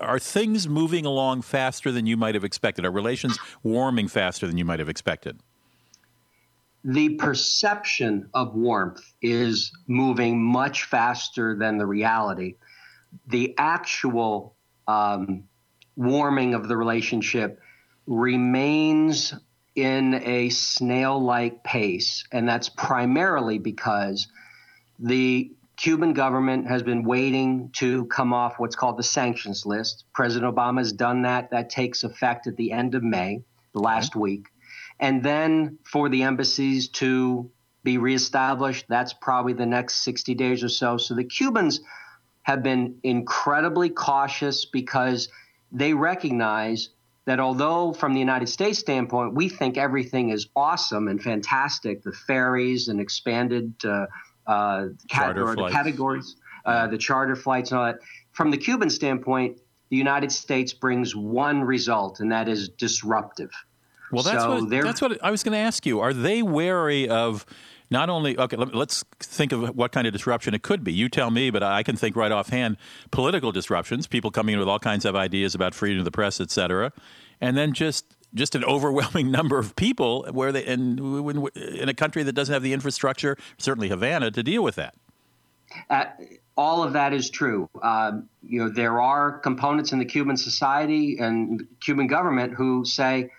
[0.02, 2.86] are things moving along faster than you might have expected?
[2.86, 5.39] Are relations warming faster than you might have expected?
[6.84, 12.56] the perception of warmth is moving much faster than the reality.
[13.28, 14.56] The actual
[14.88, 15.44] um,
[15.96, 17.60] warming of the relationship
[18.08, 19.34] remains
[19.76, 24.28] in a snail like pace, and that's primarily because
[25.00, 30.06] the Cuban government has been waiting to come off what's called the sanctions list.
[30.14, 31.50] President Obama has done that.
[31.52, 34.20] That takes effect at the end of May, last okay.
[34.20, 34.46] week.
[35.00, 37.50] And then for the embassies to
[37.84, 40.98] be reestablished, that's probably the next 60 days or so.
[40.98, 41.80] So the Cubans
[42.44, 45.30] have been incredibly cautious because
[45.72, 46.90] they recognize
[47.25, 52.12] that although from the United States standpoint, we think everything is awesome and fantastic, the
[52.12, 54.07] ferries and expanded uh,
[54.47, 57.99] uh, categories, uh, the charter flights and all that,
[58.31, 59.57] from the Cuban standpoint,
[59.89, 63.51] the United States brings one result, and that is disruptive.
[64.12, 65.99] Well, that's so what that's what I was going to ask you.
[65.99, 67.45] Are they wary of
[67.91, 68.56] not only okay?
[68.56, 70.93] Let, us think of what kind of disruption it could be.
[70.93, 72.77] You tell me, but I can think right offhand:
[73.12, 76.39] political disruptions, people coming in with all kinds of ideas about freedom of the press,
[76.41, 76.91] et cetera,
[77.41, 80.97] and then just just an overwhelming number of people where they in
[81.56, 84.95] in a country that doesn't have the infrastructure, certainly Havana, to deal with that.
[85.89, 86.06] Uh,
[86.58, 87.69] all of that is true.
[87.82, 93.32] Um, you know, there are components in the Cuban society and Cuban government who say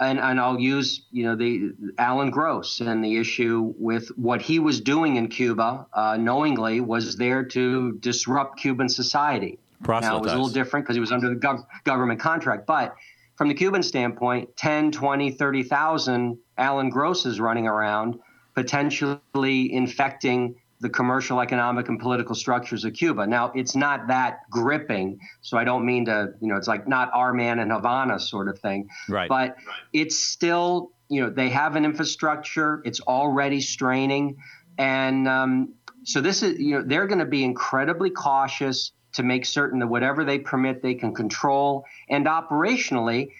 [0.00, 4.58] and, and I'll use you know the Alan Gross and the issue with what he
[4.58, 9.58] was doing in Cuba uh, knowingly was there to disrupt Cuban society.
[9.86, 12.96] Now it was a little different because he was under the gov- government contract, but
[13.36, 18.20] from the Cuban standpoint, 10, 20, 30,000 Alan Grosses running around
[18.54, 23.26] potentially infecting the commercial, economic, and political structures of Cuba.
[23.26, 27.10] Now, it's not that gripping, so I don't mean to, you know, it's like not
[27.12, 28.88] our man in Havana sort of thing.
[29.08, 29.28] Right.
[29.28, 29.56] But
[29.92, 34.38] it's still, you know, they have an infrastructure, it's already straining.
[34.78, 39.44] And um, so this is, you know, they're going to be incredibly cautious to make
[39.44, 41.84] certain that whatever they permit, they can control.
[42.08, 43.32] And operationally,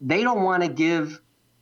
[0.00, 1.20] they don't want to give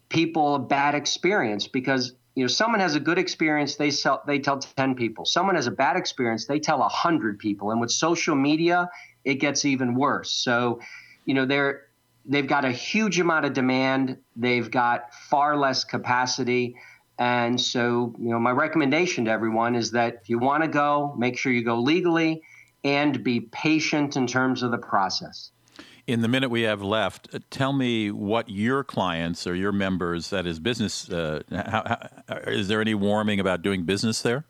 [0.09, 4.39] people a bad experience because you know someone has a good experience they sell they
[4.39, 5.25] tell 10 people.
[5.25, 7.71] Someone has a bad experience they tell 100 people.
[7.71, 8.89] And with social media
[9.25, 10.31] it gets even worse.
[10.31, 10.81] So
[11.25, 11.87] you know they're
[12.25, 14.19] they've got a huge amount of demand.
[14.37, 16.77] They've got far less capacity.
[17.19, 21.15] And so you know my recommendation to everyone is that if you want to go
[21.19, 22.43] make sure you go legally
[22.85, 25.51] and be patient in terms of the process
[26.07, 30.31] in the minute we have left, uh, tell me what your clients or your members,
[30.31, 34.45] that is business, uh, how, how, is there any warming about doing business there?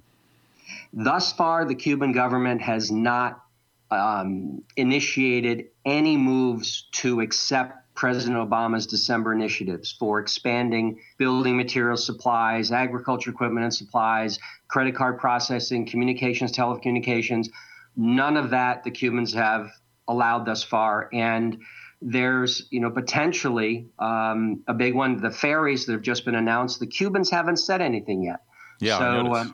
[0.93, 3.45] Thus far, the Cuban government has not
[3.91, 12.73] um, initiated any moves to accept President Obama's December initiatives for expanding building material supplies,
[12.73, 14.39] agriculture equipment and supplies,
[14.69, 17.49] credit card processing, communications, telecommunications.
[17.95, 19.71] None of that the Cubans have
[20.09, 21.09] allowed thus far.
[21.13, 21.59] And
[22.01, 25.21] there's, you know, potentially um, a big one.
[25.21, 26.81] The ferries that have just been announced.
[26.81, 28.41] The Cubans haven't said anything yet.
[28.81, 28.99] Yeah.
[28.99, 29.45] So, uh,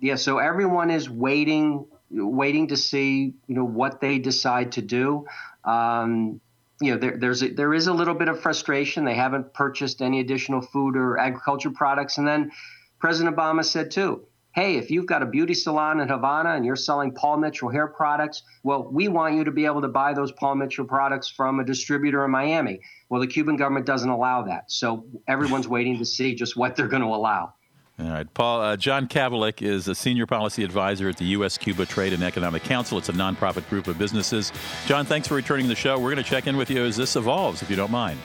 [0.00, 0.16] yeah.
[0.16, 5.26] So everyone is waiting, waiting to see, you know, what they decide to do.
[5.64, 6.40] Um,
[6.80, 9.06] you know, there, there's a, there is a little bit of frustration.
[9.06, 12.52] They haven't purchased any additional food or agriculture products, and then
[12.98, 16.76] President Obama said too, hey, if you've got a beauty salon in Havana and you're
[16.76, 20.32] selling Paul Mitchell hair products, well, we want you to be able to buy those
[20.32, 22.80] Paul Mitchell products from a distributor in Miami.
[23.10, 24.72] Well, the Cuban government doesn't allow that.
[24.72, 27.52] So everyone's waiting to see just what they're going to allow.
[27.98, 28.62] All right, Paul.
[28.62, 31.56] Uh, John Kavulich is a senior policy advisor at the U.S.
[31.56, 32.98] Cuba Trade and Economic Council.
[32.98, 34.52] It's a nonprofit group of businesses.
[34.86, 35.98] John, thanks for returning the show.
[35.98, 38.18] We're going to check in with you as this evolves, if you don't mind.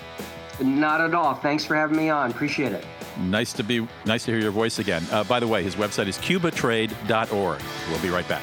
[0.62, 1.36] Not at all.
[1.36, 2.32] Thanks for having me on.
[2.32, 2.86] Appreciate it.
[3.30, 5.04] Nice to be nice to hear your voice again.
[5.12, 7.62] Uh, by the way, his website is cubatrade.org.
[7.90, 8.42] We'll be right back.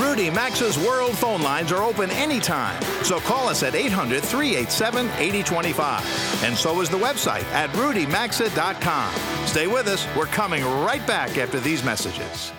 [0.00, 6.44] Rudy Maxa's World phone lines are open anytime, so call us at 800 387 8025
[6.44, 9.46] And so is the website at rudymaxa.com.
[9.46, 10.06] Stay with us.
[10.14, 12.52] We're coming right back after these messages.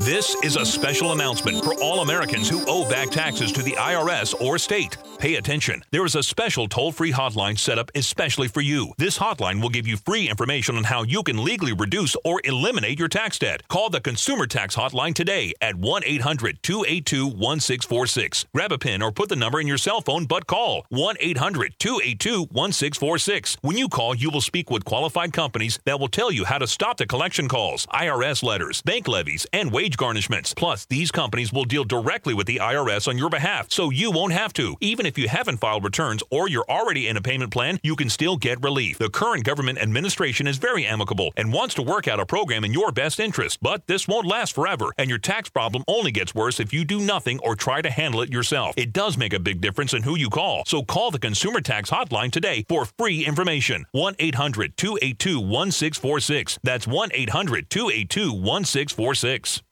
[0.00, 4.38] This is a special announcement for all Americans who owe back taxes to the IRS
[4.40, 4.98] or state.
[5.18, 5.82] Pay attention.
[5.90, 8.92] There is a special toll free hotline set up especially for you.
[8.98, 12.98] This hotline will give you free information on how you can legally reduce or eliminate
[12.98, 13.66] your tax debt.
[13.68, 18.44] Call the Consumer Tax Hotline today at 1 800 282 1646.
[18.54, 21.78] Grab a pen or put the number in your cell phone, but call 1 800
[21.78, 23.56] 282 1646.
[23.62, 26.66] When you call, you will speak with qualified companies that will tell you how to
[26.66, 30.52] stop the collection calls, IRS letters, bank levies, and wage wage garnishments.
[30.56, 34.32] Plus, these companies will deal directly with the IRS on your behalf, so you won't
[34.32, 34.74] have to.
[34.80, 38.10] Even if you haven't filed returns or you're already in a payment plan, you can
[38.10, 38.98] still get relief.
[38.98, 42.72] The current government administration is very amicable and wants to work out a program in
[42.72, 46.58] your best interest, but this won't last forever, and your tax problem only gets worse
[46.58, 48.74] if you do nothing or try to handle it yourself.
[48.76, 51.90] It does make a big difference in who you call, so call the Consumer Tax
[51.90, 53.86] Hotline today for free information.
[53.92, 56.58] 1 800 282 1646.
[56.64, 59.62] That's 1 800 282 1646.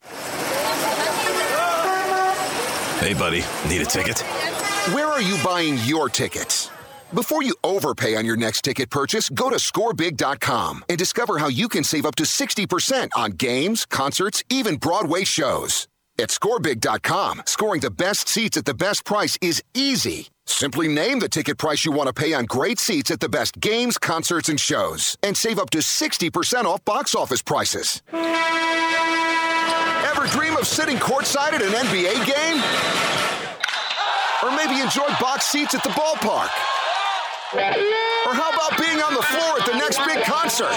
[2.98, 4.20] Hey, buddy, need a ticket?
[4.92, 6.70] Where are you buying your tickets?
[7.12, 11.68] Before you overpay on your next ticket purchase, go to scorebig.com and discover how you
[11.68, 15.86] can save up to 60% on games, concerts, even Broadway shows.
[16.18, 20.28] At scorebig.com, scoring the best seats at the best price is easy.
[20.46, 23.58] Simply name the ticket price you want to pay on great seats at the best
[23.60, 28.02] games, concerts, and shows, and save up to 60% off box office prices.
[28.12, 28.26] Ever
[30.26, 32.62] dream of sitting courtside at an NBA game?
[34.42, 36.50] Or maybe enjoy box seats at the ballpark?
[38.26, 40.72] Or how about being on the floor at the next big concert?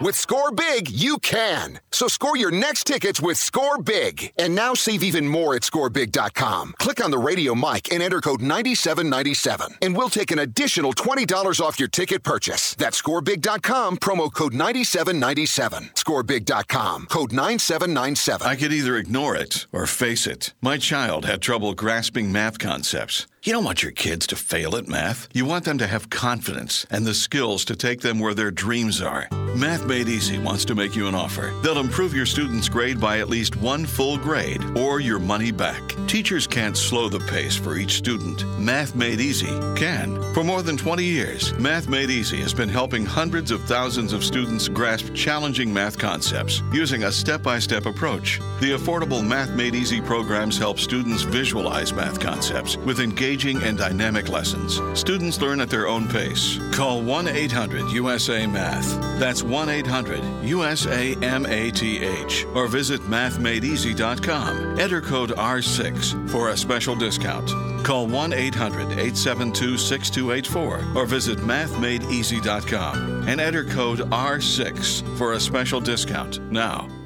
[0.00, 1.80] With Score Big, you can.
[1.92, 4.32] So score your next tickets with Score Big.
[4.38, 6.74] And now save even more at scorebig.com.
[6.78, 9.78] Click on the radio mic and enter code 9797.
[9.82, 12.74] And we'll take an additional $20 off your ticket purchase.
[12.74, 15.90] That's scorebig.com, promo code 9797.
[15.94, 18.46] Scorebig.com, code 9797.
[18.46, 20.52] I could either ignore it or face it.
[20.60, 23.26] My child had trouble grasping math concepts.
[23.44, 25.28] You don't want your kids to fail at math.
[25.34, 29.02] You want them to have confidence and the skills to take them where their dreams
[29.02, 29.28] are.
[29.56, 31.54] Math Made Easy wants to make you an offer.
[31.62, 35.80] They'll improve your student's grade by at least one full grade or your money back.
[36.08, 38.44] Teachers can't slow the pace for each student.
[38.58, 40.20] Math Made Easy can.
[40.34, 44.24] For more than 20 years, Math Made Easy has been helping hundreds of thousands of
[44.24, 48.40] students grasp challenging math concepts using a step by step approach.
[48.58, 54.28] The affordable Math Made Easy programs help students visualize math concepts with engaging and dynamic
[54.28, 54.80] lessons.
[54.98, 56.58] Students learn at their own pace.
[56.72, 59.00] Call 1 800 USA Math.
[59.20, 62.46] That's 1 800 USA MATH.
[62.54, 64.78] Or visit mathmadeeasy.com.
[64.78, 67.50] Enter code R6 for a special discount.
[67.84, 75.80] Call 1 800 872 6284 or visit mathmadeeasy.com and enter code R6 for a special
[75.80, 77.03] discount now.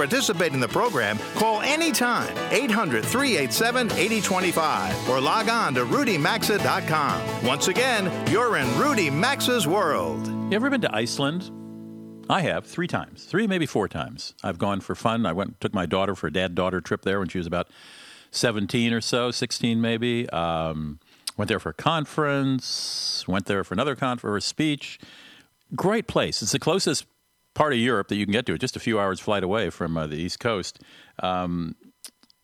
[0.00, 7.44] Participate in the program, call anytime 800 387 8025 or log on to rudymaxa.com.
[7.44, 10.26] Once again, you're in Rudy Maxa's world.
[10.26, 11.50] You ever been to Iceland?
[12.30, 14.32] I have three times, three maybe four times.
[14.42, 15.26] I've gone for fun.
[15.26, 17.68] I went took my daughter for a dad daughter trip there when she was about
[18.30, 20.30] seventeen or so, sixteen maybe.
[20.30, 20.98] Um,
[21.36, 23.28] went there for a conference.
[23.28, 24.98] Went there for another conference, for a speech.
[25.74, 26.40] Great place.
[26.40, 27.04] It's the closest
[27.54, 28.58] part of Europe that you can get to.
[28.58, 30.80] Just a few hours flight away from uh, the East Coast.
[31.20, 31.74] Um,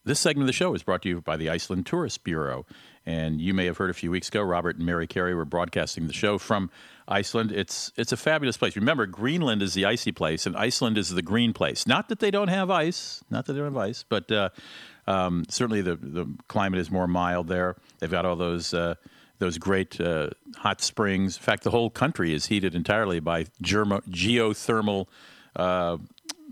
[0.04, 2.64] this segment of the show is brought to you by the Iceland Tourist Bureau.
[3.04, 6.06] And you may have heard a few weeks ago, Robert and Mary Carey were broadcasting
[6.06, 6.70] the show from
[7.08, 7.52] Iceland.
[7.52, 8.74] It's it's a fabulous place.
[8.74, 11.86] Remember, Greenland is the icy place, and Iceland is the green place.
[11.86, 14.48] Not that they don't have ice, not that they don't have ice, but uh,
[15.06, 17.76] um, certainly the the climate is more mild there.
[18.00, 18.96] They've got all those uh,
[19.38, 21.36] those great uh, hot springs.
[21.36, 25.06] In fact, the whole country is heated entirely by geothermal
[25.54, 25.96] uh,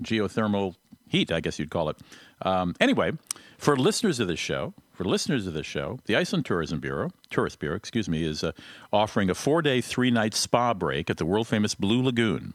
[0.03, 0.75] geothermal
[1.09, 1.33] heat.
[1.33, 1.97] I guess you'd call it.
[2.43, 3.13] Um, anyway,
[3.59, 7.59] for listeners of this show, for listeners of this show, the Iceland Tourism Bureau, Tourist
[7.59, 8.53] Bureau, excuse me, is uh,
[8.93, 12.55] offering a four-day, three-night spa break at the world-famous Blue Lagoon.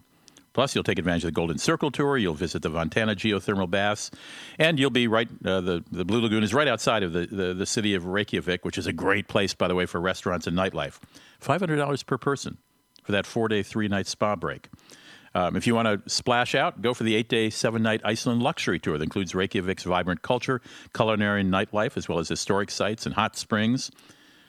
[0.60, 2.18] Plus, you'll take advantage of the Golden Circle Tour.
[2.18, 4.12] You'll visit the Fontana geothermal baths,
[4.58, 5.30] and you'll be right.
[5.46, 8.66] Uh, the the Blue Lagoon is right outside of the, the, the city of Reykjavik,
[8.66, 11.00] which is a great place, by the way, for restaurants and nightlife.
[11.40, 12.58] Five hundred dollars per person
[13.04, 14.68] for that four-day, three-night spa break.
[15.34, 18.44] Um, if you want to splash out, go for the eight day, seven night Iceland
[18.44, 20.60] luxury tour that includes Reykjavik's vibrant culture,
[20.94, 23.92] culinary and nightlife, as well as historic sites and hot springs.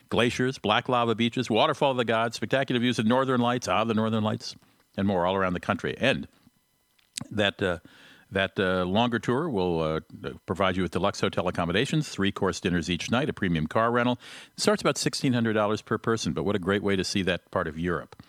[0.09, 3.95] glaciers, black lava beaches, waterfall of the gods, spectacular views of northern lights, ah, the
[3.95, 4.57] northern lights,
[5.01, 5.97] and more all around the country.
[5.99, 6.29] And
[7.31, 7.79] that uh,
[8.31, 10.01] that uh, longer tour will uh,
[10.47, 14.21] provide you with deluxe hotel accommodations, three course dinners each night, a premium car rental.
[14.57, 17.67] It starts about $1,600 per person, but what a great way to see that part
[17.67, 18.23] of Europe.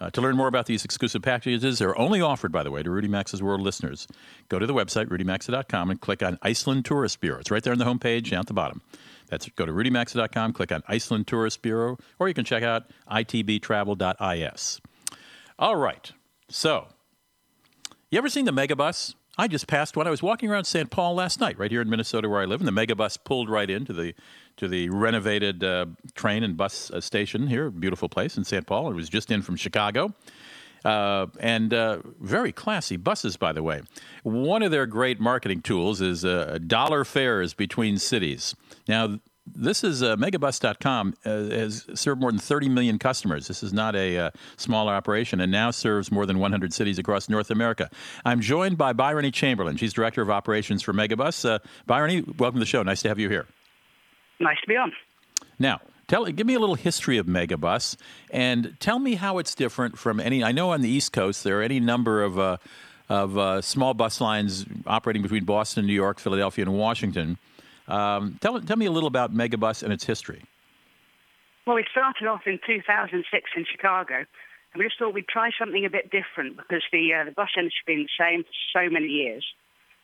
[0.00, 2.90] Uh, to learn more about these exclusive packages, they're only offered, by the way, to
[2.90, 4.08] Rudy Maxa's World listeners.
[4.48, 7.38] Go to the website, rudymaxa.com, and click on Iceland Tourist Bureau.
[7.38, 8.82] It's right there on the homepage down at the bottom.
[9.28, 14.80] That's go to rudymaxa.com, click on Iceland Tourist Bureau, or you can check out itbtravel.is.
[15.58, 16.10] All right.
[16.48, 16.88] So,
[18.10, 19.14] you ever seen the Megabus?
[19.38, 20.06] I just passed one.
[20.06, 20.90] I was walking around St.
[20.90, 23.68] Paul last night, right here in Minnesota where I live, and the Megabus pulled right
[23.68, 24.14] into the
[24.56, 27.70] to the renovated uh, train and bus uh, station here.
[27.70, 28.66] Beautiful place in St.
[28.66, 28.90] Paul.
[28.90, 30.14] It was just in from Chicago.
[30.84, 33.80] Uh, and uh, very classy buses, by the way.
[34.22, 38.54] One of their great marketing tools is uh, dollar fares between cities.
[38.86, 43.46] Now, this is uh, megabus.com uh, has served more than 30 million customers.
[43.46, 47.28] This is not a uh, smaller operation and now serves more than 100 cities across
[47.28, 47.90] North America.
[48.24, 49.76] I'm joined by Bryony Chamberlain.
[49.76, 51.48] She's Director of Operations for Megabus.
[51.48, 52.82] Uh, Bryony, welcome to the show.
[52.82, 53.46] Nice to have you here.
[54.40, 54.92] Nice to be on.
[55.58, 57.96] Now, tell give me a little history of Megabus
[58.30, 60.42] and tell me how it's different from any.
[60.42, 62.56] I know on the East Coast there are any number of uh,
[63.08, 67.38] of uh, small bus lines operating between Boston, New York, Philadelphia, and Washington.
[67.88, 70.42] Um, tell, tell me a little about Megabus and its history.
[71.66, 75.84] Well, we started off in 2006 in Chicago, and we just thought we'd try something
[75.84, 78.90] a bit different because the uh, the bus industry has been the same for so
[78.90, 79.44] many years.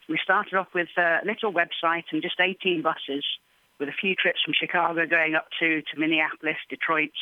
[0.09, 3.25] We started off with a little website and just 18 buses,
[3.79, 7.15] with a few trips from Chicago going up to, to Minneapolis, Detroit,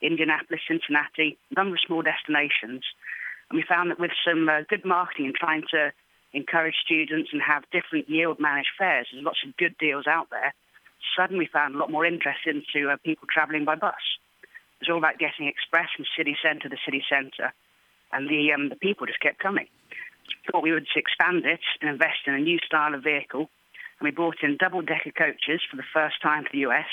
[0.00, 2.84] Indianapolis, Cincinnati, a number of small destinations.
[3.50, 5.92] And we found that with some uh, good marketing and trying to
[6.36, 9.08] encourage students and have different yield managed fares.
[9.10, 10.54] There's lots of good deals out there.
[11.16, 13.94] Suddenly found a lot more interest into uh, people travelling by bus.
[14.80, 17.52] It's all about getting express from city centre to city centre,
[18.12, 19.66] and the um, the people just kept coming.
[20.52, 23.48] Thought we would expand it and invest in a new style of vehicle,
[23.98, 26.90] and we brought in double-decker coaches for the first time to the US.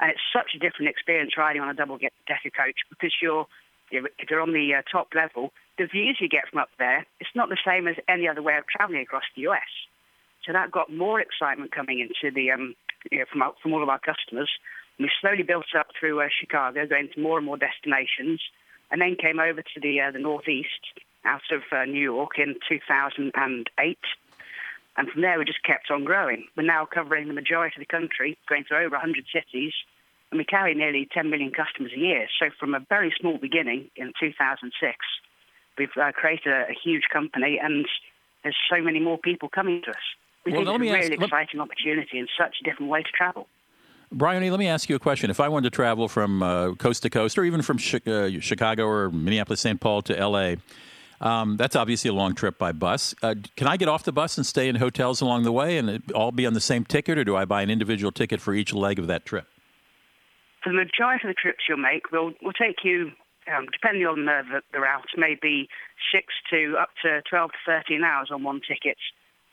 [0.00, 3.46] And it's such a different experience riding on a double-decker coach because you're
[3.90, 7.30] if you're on the uh, top level, the views you get from up there, it's
[7.34, 9.68] not the same as any other way of travelling across the US.
[10.44, 12.74] So that got more excitement coming into the um,
[13.10, 14.50] you know, from, our, from all of our customers.
[14.96, 18.40] And we slowly built up through uh, Chicago, going to more and more destinations,
[18.90, 20.82] and then came over to the uh, the Northeast
[21.24, 23.98] out of uh, New York in 2008.
[24.96, 26.46] And from there, we just kept on growing.
[26.56, 29.72] We're now covering the majority of the country, going to over 100 cities,
[30.30, 32.26] and we carry nearly 10 million customers a year.
[32.38, 34.96] So from a very small beginning in 2006,
[35.78, 37.86] we've uh, created a, a, huge company, and
[38.42, 39.96] there's so many more people coming to us.
[40.44, 41.64] We well, think it's a really ask, exciting let...
[41.64, 43.46] opportunity and such a different way to travel.
[44.10, 45.30] Bryony, let me ask you a question.
[45.30, 48.86] If I wanted to travel from uh, coast to coast, or even from uh, Chicago
[48.86, 49.80] or Minneapolis, St.
[49.80, 50.56] Paul to L.A.,
[51.20, 53.14] um, that's obviously a long trip by bus.
[53.22, 56.00] Uh, can I get off the bus and stay in hotels along the way and
[56.12, 58.72] all be on the same ticket, or do I buy an individual ticket for each
[58.72, 59.46] leg of that trip?
[60.68, 63.12] The majority of the trips you'll make, we'll, we'll take you
[63.48, 65.66] um, depending on the, the, the route, maybe
[66.12, 68.98] six to up to 12 to 13 hours on one ticket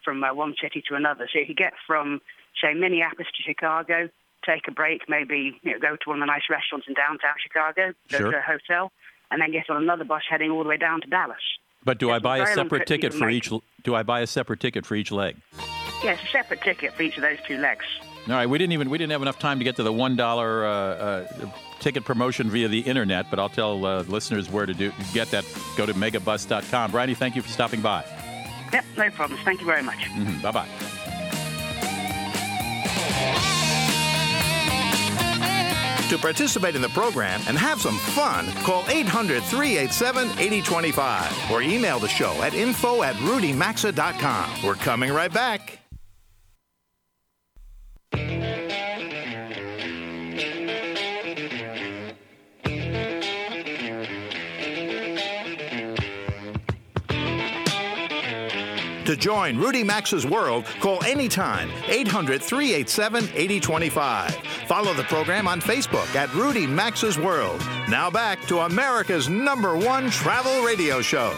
[0.04, 1.30] from uh, one city to another.
[1.32, 2.20] So you get from,
[2.62, 4.10] say, Minneapolis to Chicago,
[4.46, 7.36] take a break, maybe you know, go to one of the nice restaurants in downtown
[7.42, 8.32] Chicago, go sure.
[8.32, 8.92] to a hotel,
[9.32, 11.38] and then get on another bus heading all the way down to Dallas.
[11.86, 13.36] But do I buy a separate ticket for make.
[13.36, 13.54] each?
[13.84, 15.38] Do I buy a separate ticket for each leg?
[16.04, 17.86] Yes, a separate ticket for each of those two legs.
[18.28, 20.16] All right, we didn't even we didn't have enough time to get to the one
[20.16, 24.74] dollar uh, uh, ticket promotion via the internet, but I'll tell uh, listeners where to
[24.74, 25.46] do get that.
[25.78, 26.92] Go to megabus.com.
[26.92, 28.04] Bryony, thank you for stopping by.
[28.74, 29.44] Yep, no problems.
[29.44, 29.98] Thank you very much.
[29.98, 30.42] Mm-hmm.
[30.42, 30.68] Bye bye.
[36.10, 42.00] To participate in the program and have some fun, call 800 387 8025 or email
[42.00, 44.64] the show at info at rudymaxa.com.
[44.64, 45.85] We're coming right back.
[59.18, 64.36] Join Rudy Maxa's world, call anytime 800 387 8025.
[64.68, 67.60] Follow the program on Facebook at Rudy Maxa's World.
[67.90, 71.34] Now back to America's number one travel radio show.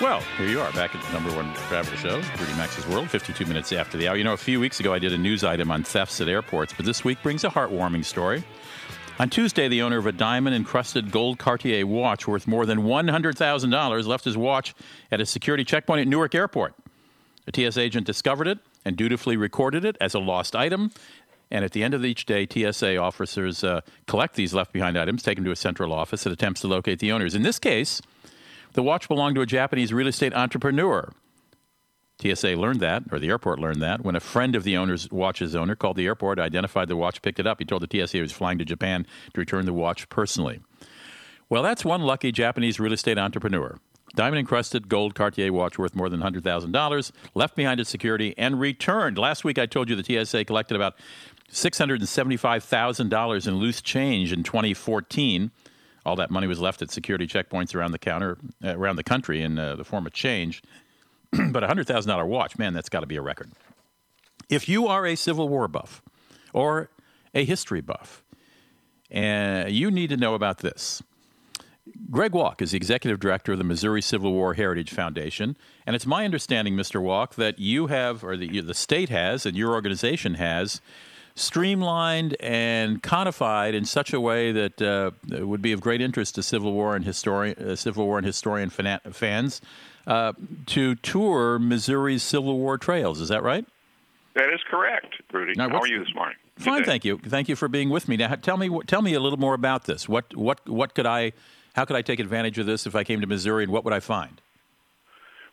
[0.00, 3.44] Well, here you are back at the number one travel show, Rudy Maxa's World, 52
[3.44, 4.16] minutes after the hour.
[4.16, 6.72] You know, a few weeks ago I did a news item on thefts at airports,
[6.72, 8.42] but this week brings a heartwarming story.
[9.20, 14.06] On Tuesday, the owner of a diamond encrusted gold Cartier watch worth more than $100,000
[14.06, 14.74] left his watch
[15.12, 16.74] at a security checkpoint at Newark Airport.
[17.46, 20.90] A TS agent discovered it and dutifully recorded it as a lost item.
[21.50, 25.22] And at the end of each day, TSA officers uh, collect these left behind items,
[25.22, 27.34] take them to a central office that attempts to locate the owners.
[27.34, 28.00] In this case,
[28.72, 31.12] the watch belonged to a Japanese real estate entrepreneur.
[32.20, 35.54] TSA learned that, or the airport learned that, when a friend of the owner's watch's
[35.54, 37.58] owner called the airport, identified the watch, picked it up.
[37.58, 40.60] He told the TSA he was flying to Japan to return the watch personally.
[41.48, 43.78] Well, that's one lucky Japanese real estate entrepreneur.
[44.14, 49.18] Diamond encrusted gold Cartier watch worth more than $100,000, left behind at security, and returned.
[49.18, 50.96] Last week I told you the TSA collected about
[51.52, 55.50] $675,000 in loose change in 2014.
[56.04, 59.42] All that money was left at security checkpoints around the counter, uh, around the country
[59.42, 60.62] in uh, the form of change.
[61.50, 63.50] but a $100,000 watch, man, that's got to be a record.
[64.48, 66.02] If you are a Civil War buff
[66.52, 66.90] or
[67.34, 68.24] a history buff,
[69.10, 71.02] and uh, you need to know about this.
[72.10, 75.56] Greg Wolk is the executive director of the Missouri Civil War Heritage Foundation,
[75.86, 77.02] and it's my understanding, Mr.
[77.02, 80.80] Wolk, that you have, or the, the state has, and your organization has,
[81.34, 85.10] streamlined and codified in such a way that uh,
[85.44, 88.70] would be of great interest to Civil War and historian, uh, Civil War and historian
[88.70, 89.60] fans
[90.06, 90.32] uh,
[90.66, 93.20] to tour Missouri's Civil War trails.
[93.20, 93.64] Is that right?
[94.34, 95.54] That is correct, Rudy.
[95.56, 96.36] Now, How are you this morning?
[96.56, 97.18] Fine, thank you.
[97.18, 98.16] Thank you for being with me.
[98.16, 100.08] Now, tell me, tell me a little more about this.
[100.08, 101.32] What, what, what could I,
[101.74, 103.94] how could I take advantage of this if I came to Missouri, and what would
[103.94, 104.40] I find?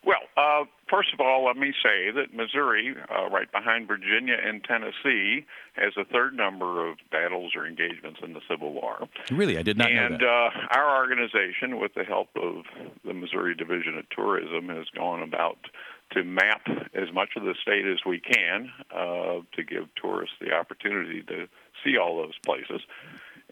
[0.04, 4.62] Well, uh, first of all, let me say that Missouri, uh, right behind Virginia and
[4.64, 9.08] Tennessee, has a third number of battles or engagements in the Civil War.
[9.30, 10.52] Really, I did not and, know that.
[10.52, 12.64] And uh, our organization, with the help of
[13.04, 15.58] the Missouri Division of Tourism, has gone about
[16.12, 16.62] to map
[16.94, 21.46] as much of the state as we can uh, to give tourists the opportunity to
[21.84, 22.80] see all those places.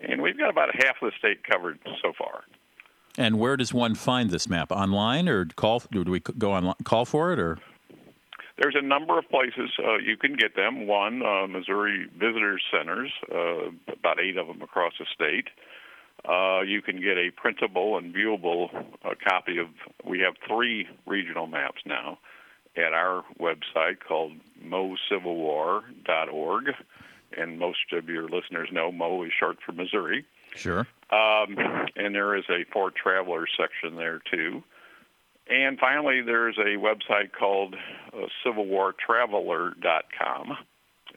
[0.01, 2.45] And we've got about half of the state covered so far.
[3.19, 4.71] And where does one find this map?
[4.71, 5.83] Online or call?
[5.91, 7.59] Do we go online, call for it or?
[8.59, 10.87] There's a number of places uh, you can get them.
[10.87, 15.49] One, uh, Missouri Visitor Centers, uh, about eight of them across the state.
[16.27, 18.71] Uh, you can get a printable and viewable
[19.05, 19.67] uh, copy of.
[20.05, 22.19] We have three regional maps now
[22.77, 24.33] at our website called
[24.65, 26.65] mocivilwar.org,
[27.37, 30.25] and most of your listeners know Mo is short for Missouri.
[30.55, 30.87] Sure.
[31.11, 31.57] Um,
[31.95, 34.63] and there is a for travelers section there too.
[35.49, 37.77] And finally, there's a website called
[38.13, 40.59] uh, CivilWarTraveler.com,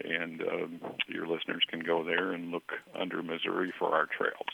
[0.04, 4.46] and um, your listeners can go there and look under Missouri for our trails.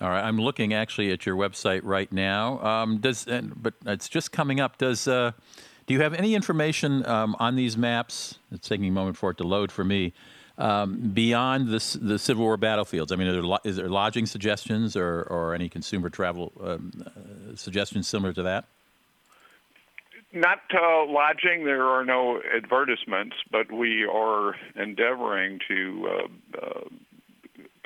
[0.00, 2.60] All right, I'm looking actually at your website right now.
[2.60, 4.78] Um, does but it's just coming up.
[4.78, 5.30] Does uh,
[5.86, 8.40] do you have any information um, on these maps?
[8.50, 10.12] It's taking a moment for it to load for me
[10.58, 13.12] um, beyond the, the Civil War battlefields?
[13.12, 17.56] I mean, there lo- is there lodging suggestions or, or any consumer travel um, uh,
[17.56, 18.66] suggestions similar to that?
[20.32, 21.64] Not uh, lodging.
[21.64, 26.80] There are no advertisements, but we are endeavoring to uh, uh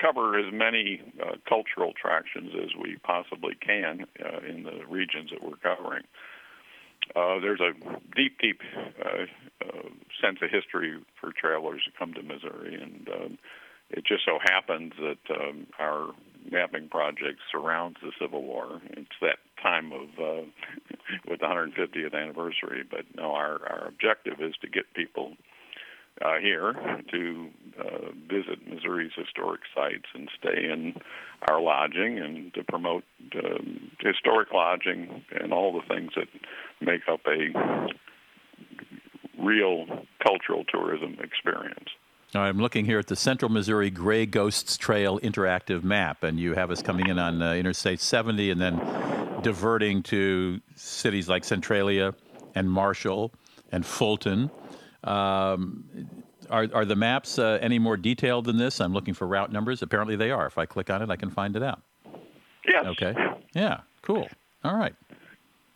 [0.00, 5.42] cover as many uh, cultural attractions as we possibly can uh, in the regions that
[5.42, 6.04] we're covering.
[7.16, 7.72] Uh, there's a
[8.14, 8.60] deep, deep
[9.04, 9.26] uh,
[10.28, 13.38] sense of history for travelers who come to Missouri, and um,
[13.90, 16.10] it just so happens that um, our
[16.50, 18.80] mapping project surrounds the Civil War.
[18.90, 20.42] It's that time of uh,
[21.28, 25.32] with the 150th anniversary, but no, our our objective is to get people
[26.24, 26.74] uh, here
[27.12, 27.48] to
[27.78, 30.94] uh, visit Missouri's historic sites and stay in
[31.48, 33.04] our lodging and to promote
[33.36, 36.26] um, historic lodging and all the things that
[36.80, 37.88] make up a
[39.38, 39.86] real
[40.28, 41.88] cultural tourism experience.
[42.34, 46.70] I'm looking here at the Central Missouri Gray Ghosts Trail interactive map, and you have
[46.70, 48.76] us coming in on uh, Interstate 70 and then
[49.42, 52.14] diverting to cities like Centralia
[52.54, 53.32] and Marshall
[53.72, 54.50] and Fulton.
[55.04, 55.84] Um,
[56.50, 58.80] are, are the maps uh, any more detailed than this?
[58.82, 59.80] I'm looking for route numbers.
[59.80, 60.46] Apparently they are.
[60.46, 61.80] If I click on it, I can find it out.
[62.66, 62.84] Yes.
[62.84, 63.14] Okay.
[63.54, 63.80] Yeah.
[64.02, 64.28] Cool.
[64.64, 64.94] All right.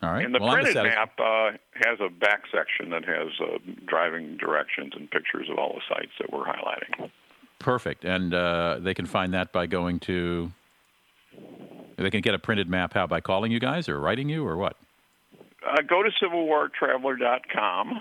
[0.03, 0.24] All right.
[0.24, 4.92] And the well, printed map uh, has a back section that has uh, driving directions
[4.96, 7.11] and pictures of all the sites that we're highlighting.
[7.61, 8.05] Perfect.
[8.05, 10.50] And uh, they can find that by going to.
[11.96, 14.57] They can get a printed map how by calling you guys or writing you or
[14.57, 14.76] what?
[15.64, 18.00] Uh, go to CivilWarTraveler.com,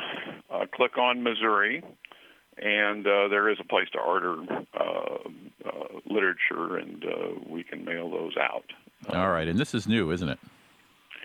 [0.49, 1.83] uh, click on Missouri,
[2.57, 4.37] and uh, there is a place to order
[6.09, 7.05] literature, and
[7.47, 8.65] we can mail those out.
[9.09, 9.47] All right.
[9.47, 10.39] And this is new, isn't it?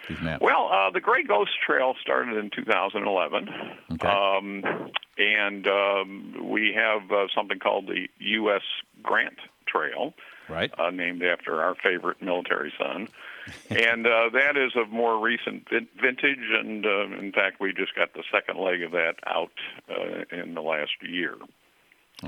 [0.09, 0.43] These maps?
[0.43, 3.49] Well, uh, the Gray Ghost Trail started in 2011,
[3.93, 4.09] okay.
[4.09, 8.63] um, and um, we have uh, something called the U.S.
[9.03, 10.15] Grant Trail,
[10.49, 10.71] right?
[10.79, 13.09] Uh, named after our favorite military son,
[13.71, 16.51] and uh, that is of more recent vintage.
[16.53, 19.53] And uh, in fact, we just got the second leg of that out
[19.91, 21.35] uh, in the last year.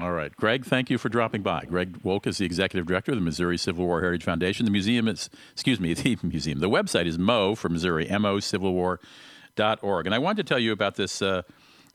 [0.01, 0.35] All right.
[0.37, 1.65] Greg, thank you for dropping by.
[1.65, 4.65] Greg Wolk is the executive director of the Missouri Civil War Heritage Foundation.
[4.65, 6.61] The museum is, excuse me, the museum.
[6.61, 9.01] The website is Mo for Missouri, M-O Civil War
[9.57, 10.07] dot org.
[10.07, 11.43] And I wanted to tell you about this, uh,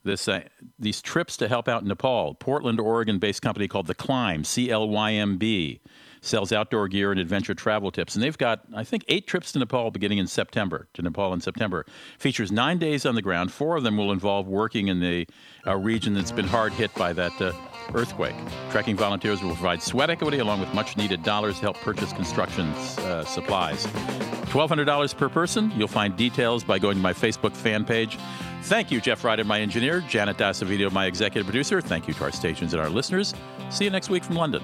[0.04, 0.42] this, uh,
[0.78, 2.34] these trips to help out Nepal.
[2.34, 5.80] Portland, Oregon-based company called The Clymb, C-L-Y-M-B
[6.24, 8.16] sells outdoor gear and adventure travel tips.
[8.16, 11.42] And they've got, I think, eight trips to Nepal beginning in September, to Nepal in
[11.42, 11.86] September.
[12.18, 13.52] Features nine days on the ground.
[13.52, 15.28] Four of them will involve working in the
[15.68, 17.52] uh, region that's been hard hit by that uh,
[17.94, 18.36] earthquake.
[18.72, 22.68] Trekking volunteers will provide sweat equity along with much needed dollars to help purchase construction
[22.70, 23.86] uh, supplies.
[23.86, 25.72] $1,200 per person.
[25.76, 28.18] You'll find details by going to my Facebook fan page.
[28.64, 31.82] Thank you, Jeff Ryder, my engineer, Janet Dasavido, my executive producer.
[31.82, 33.34] Thank you to our stations and our listeners.
[33.70, 34.64] See you next week from London.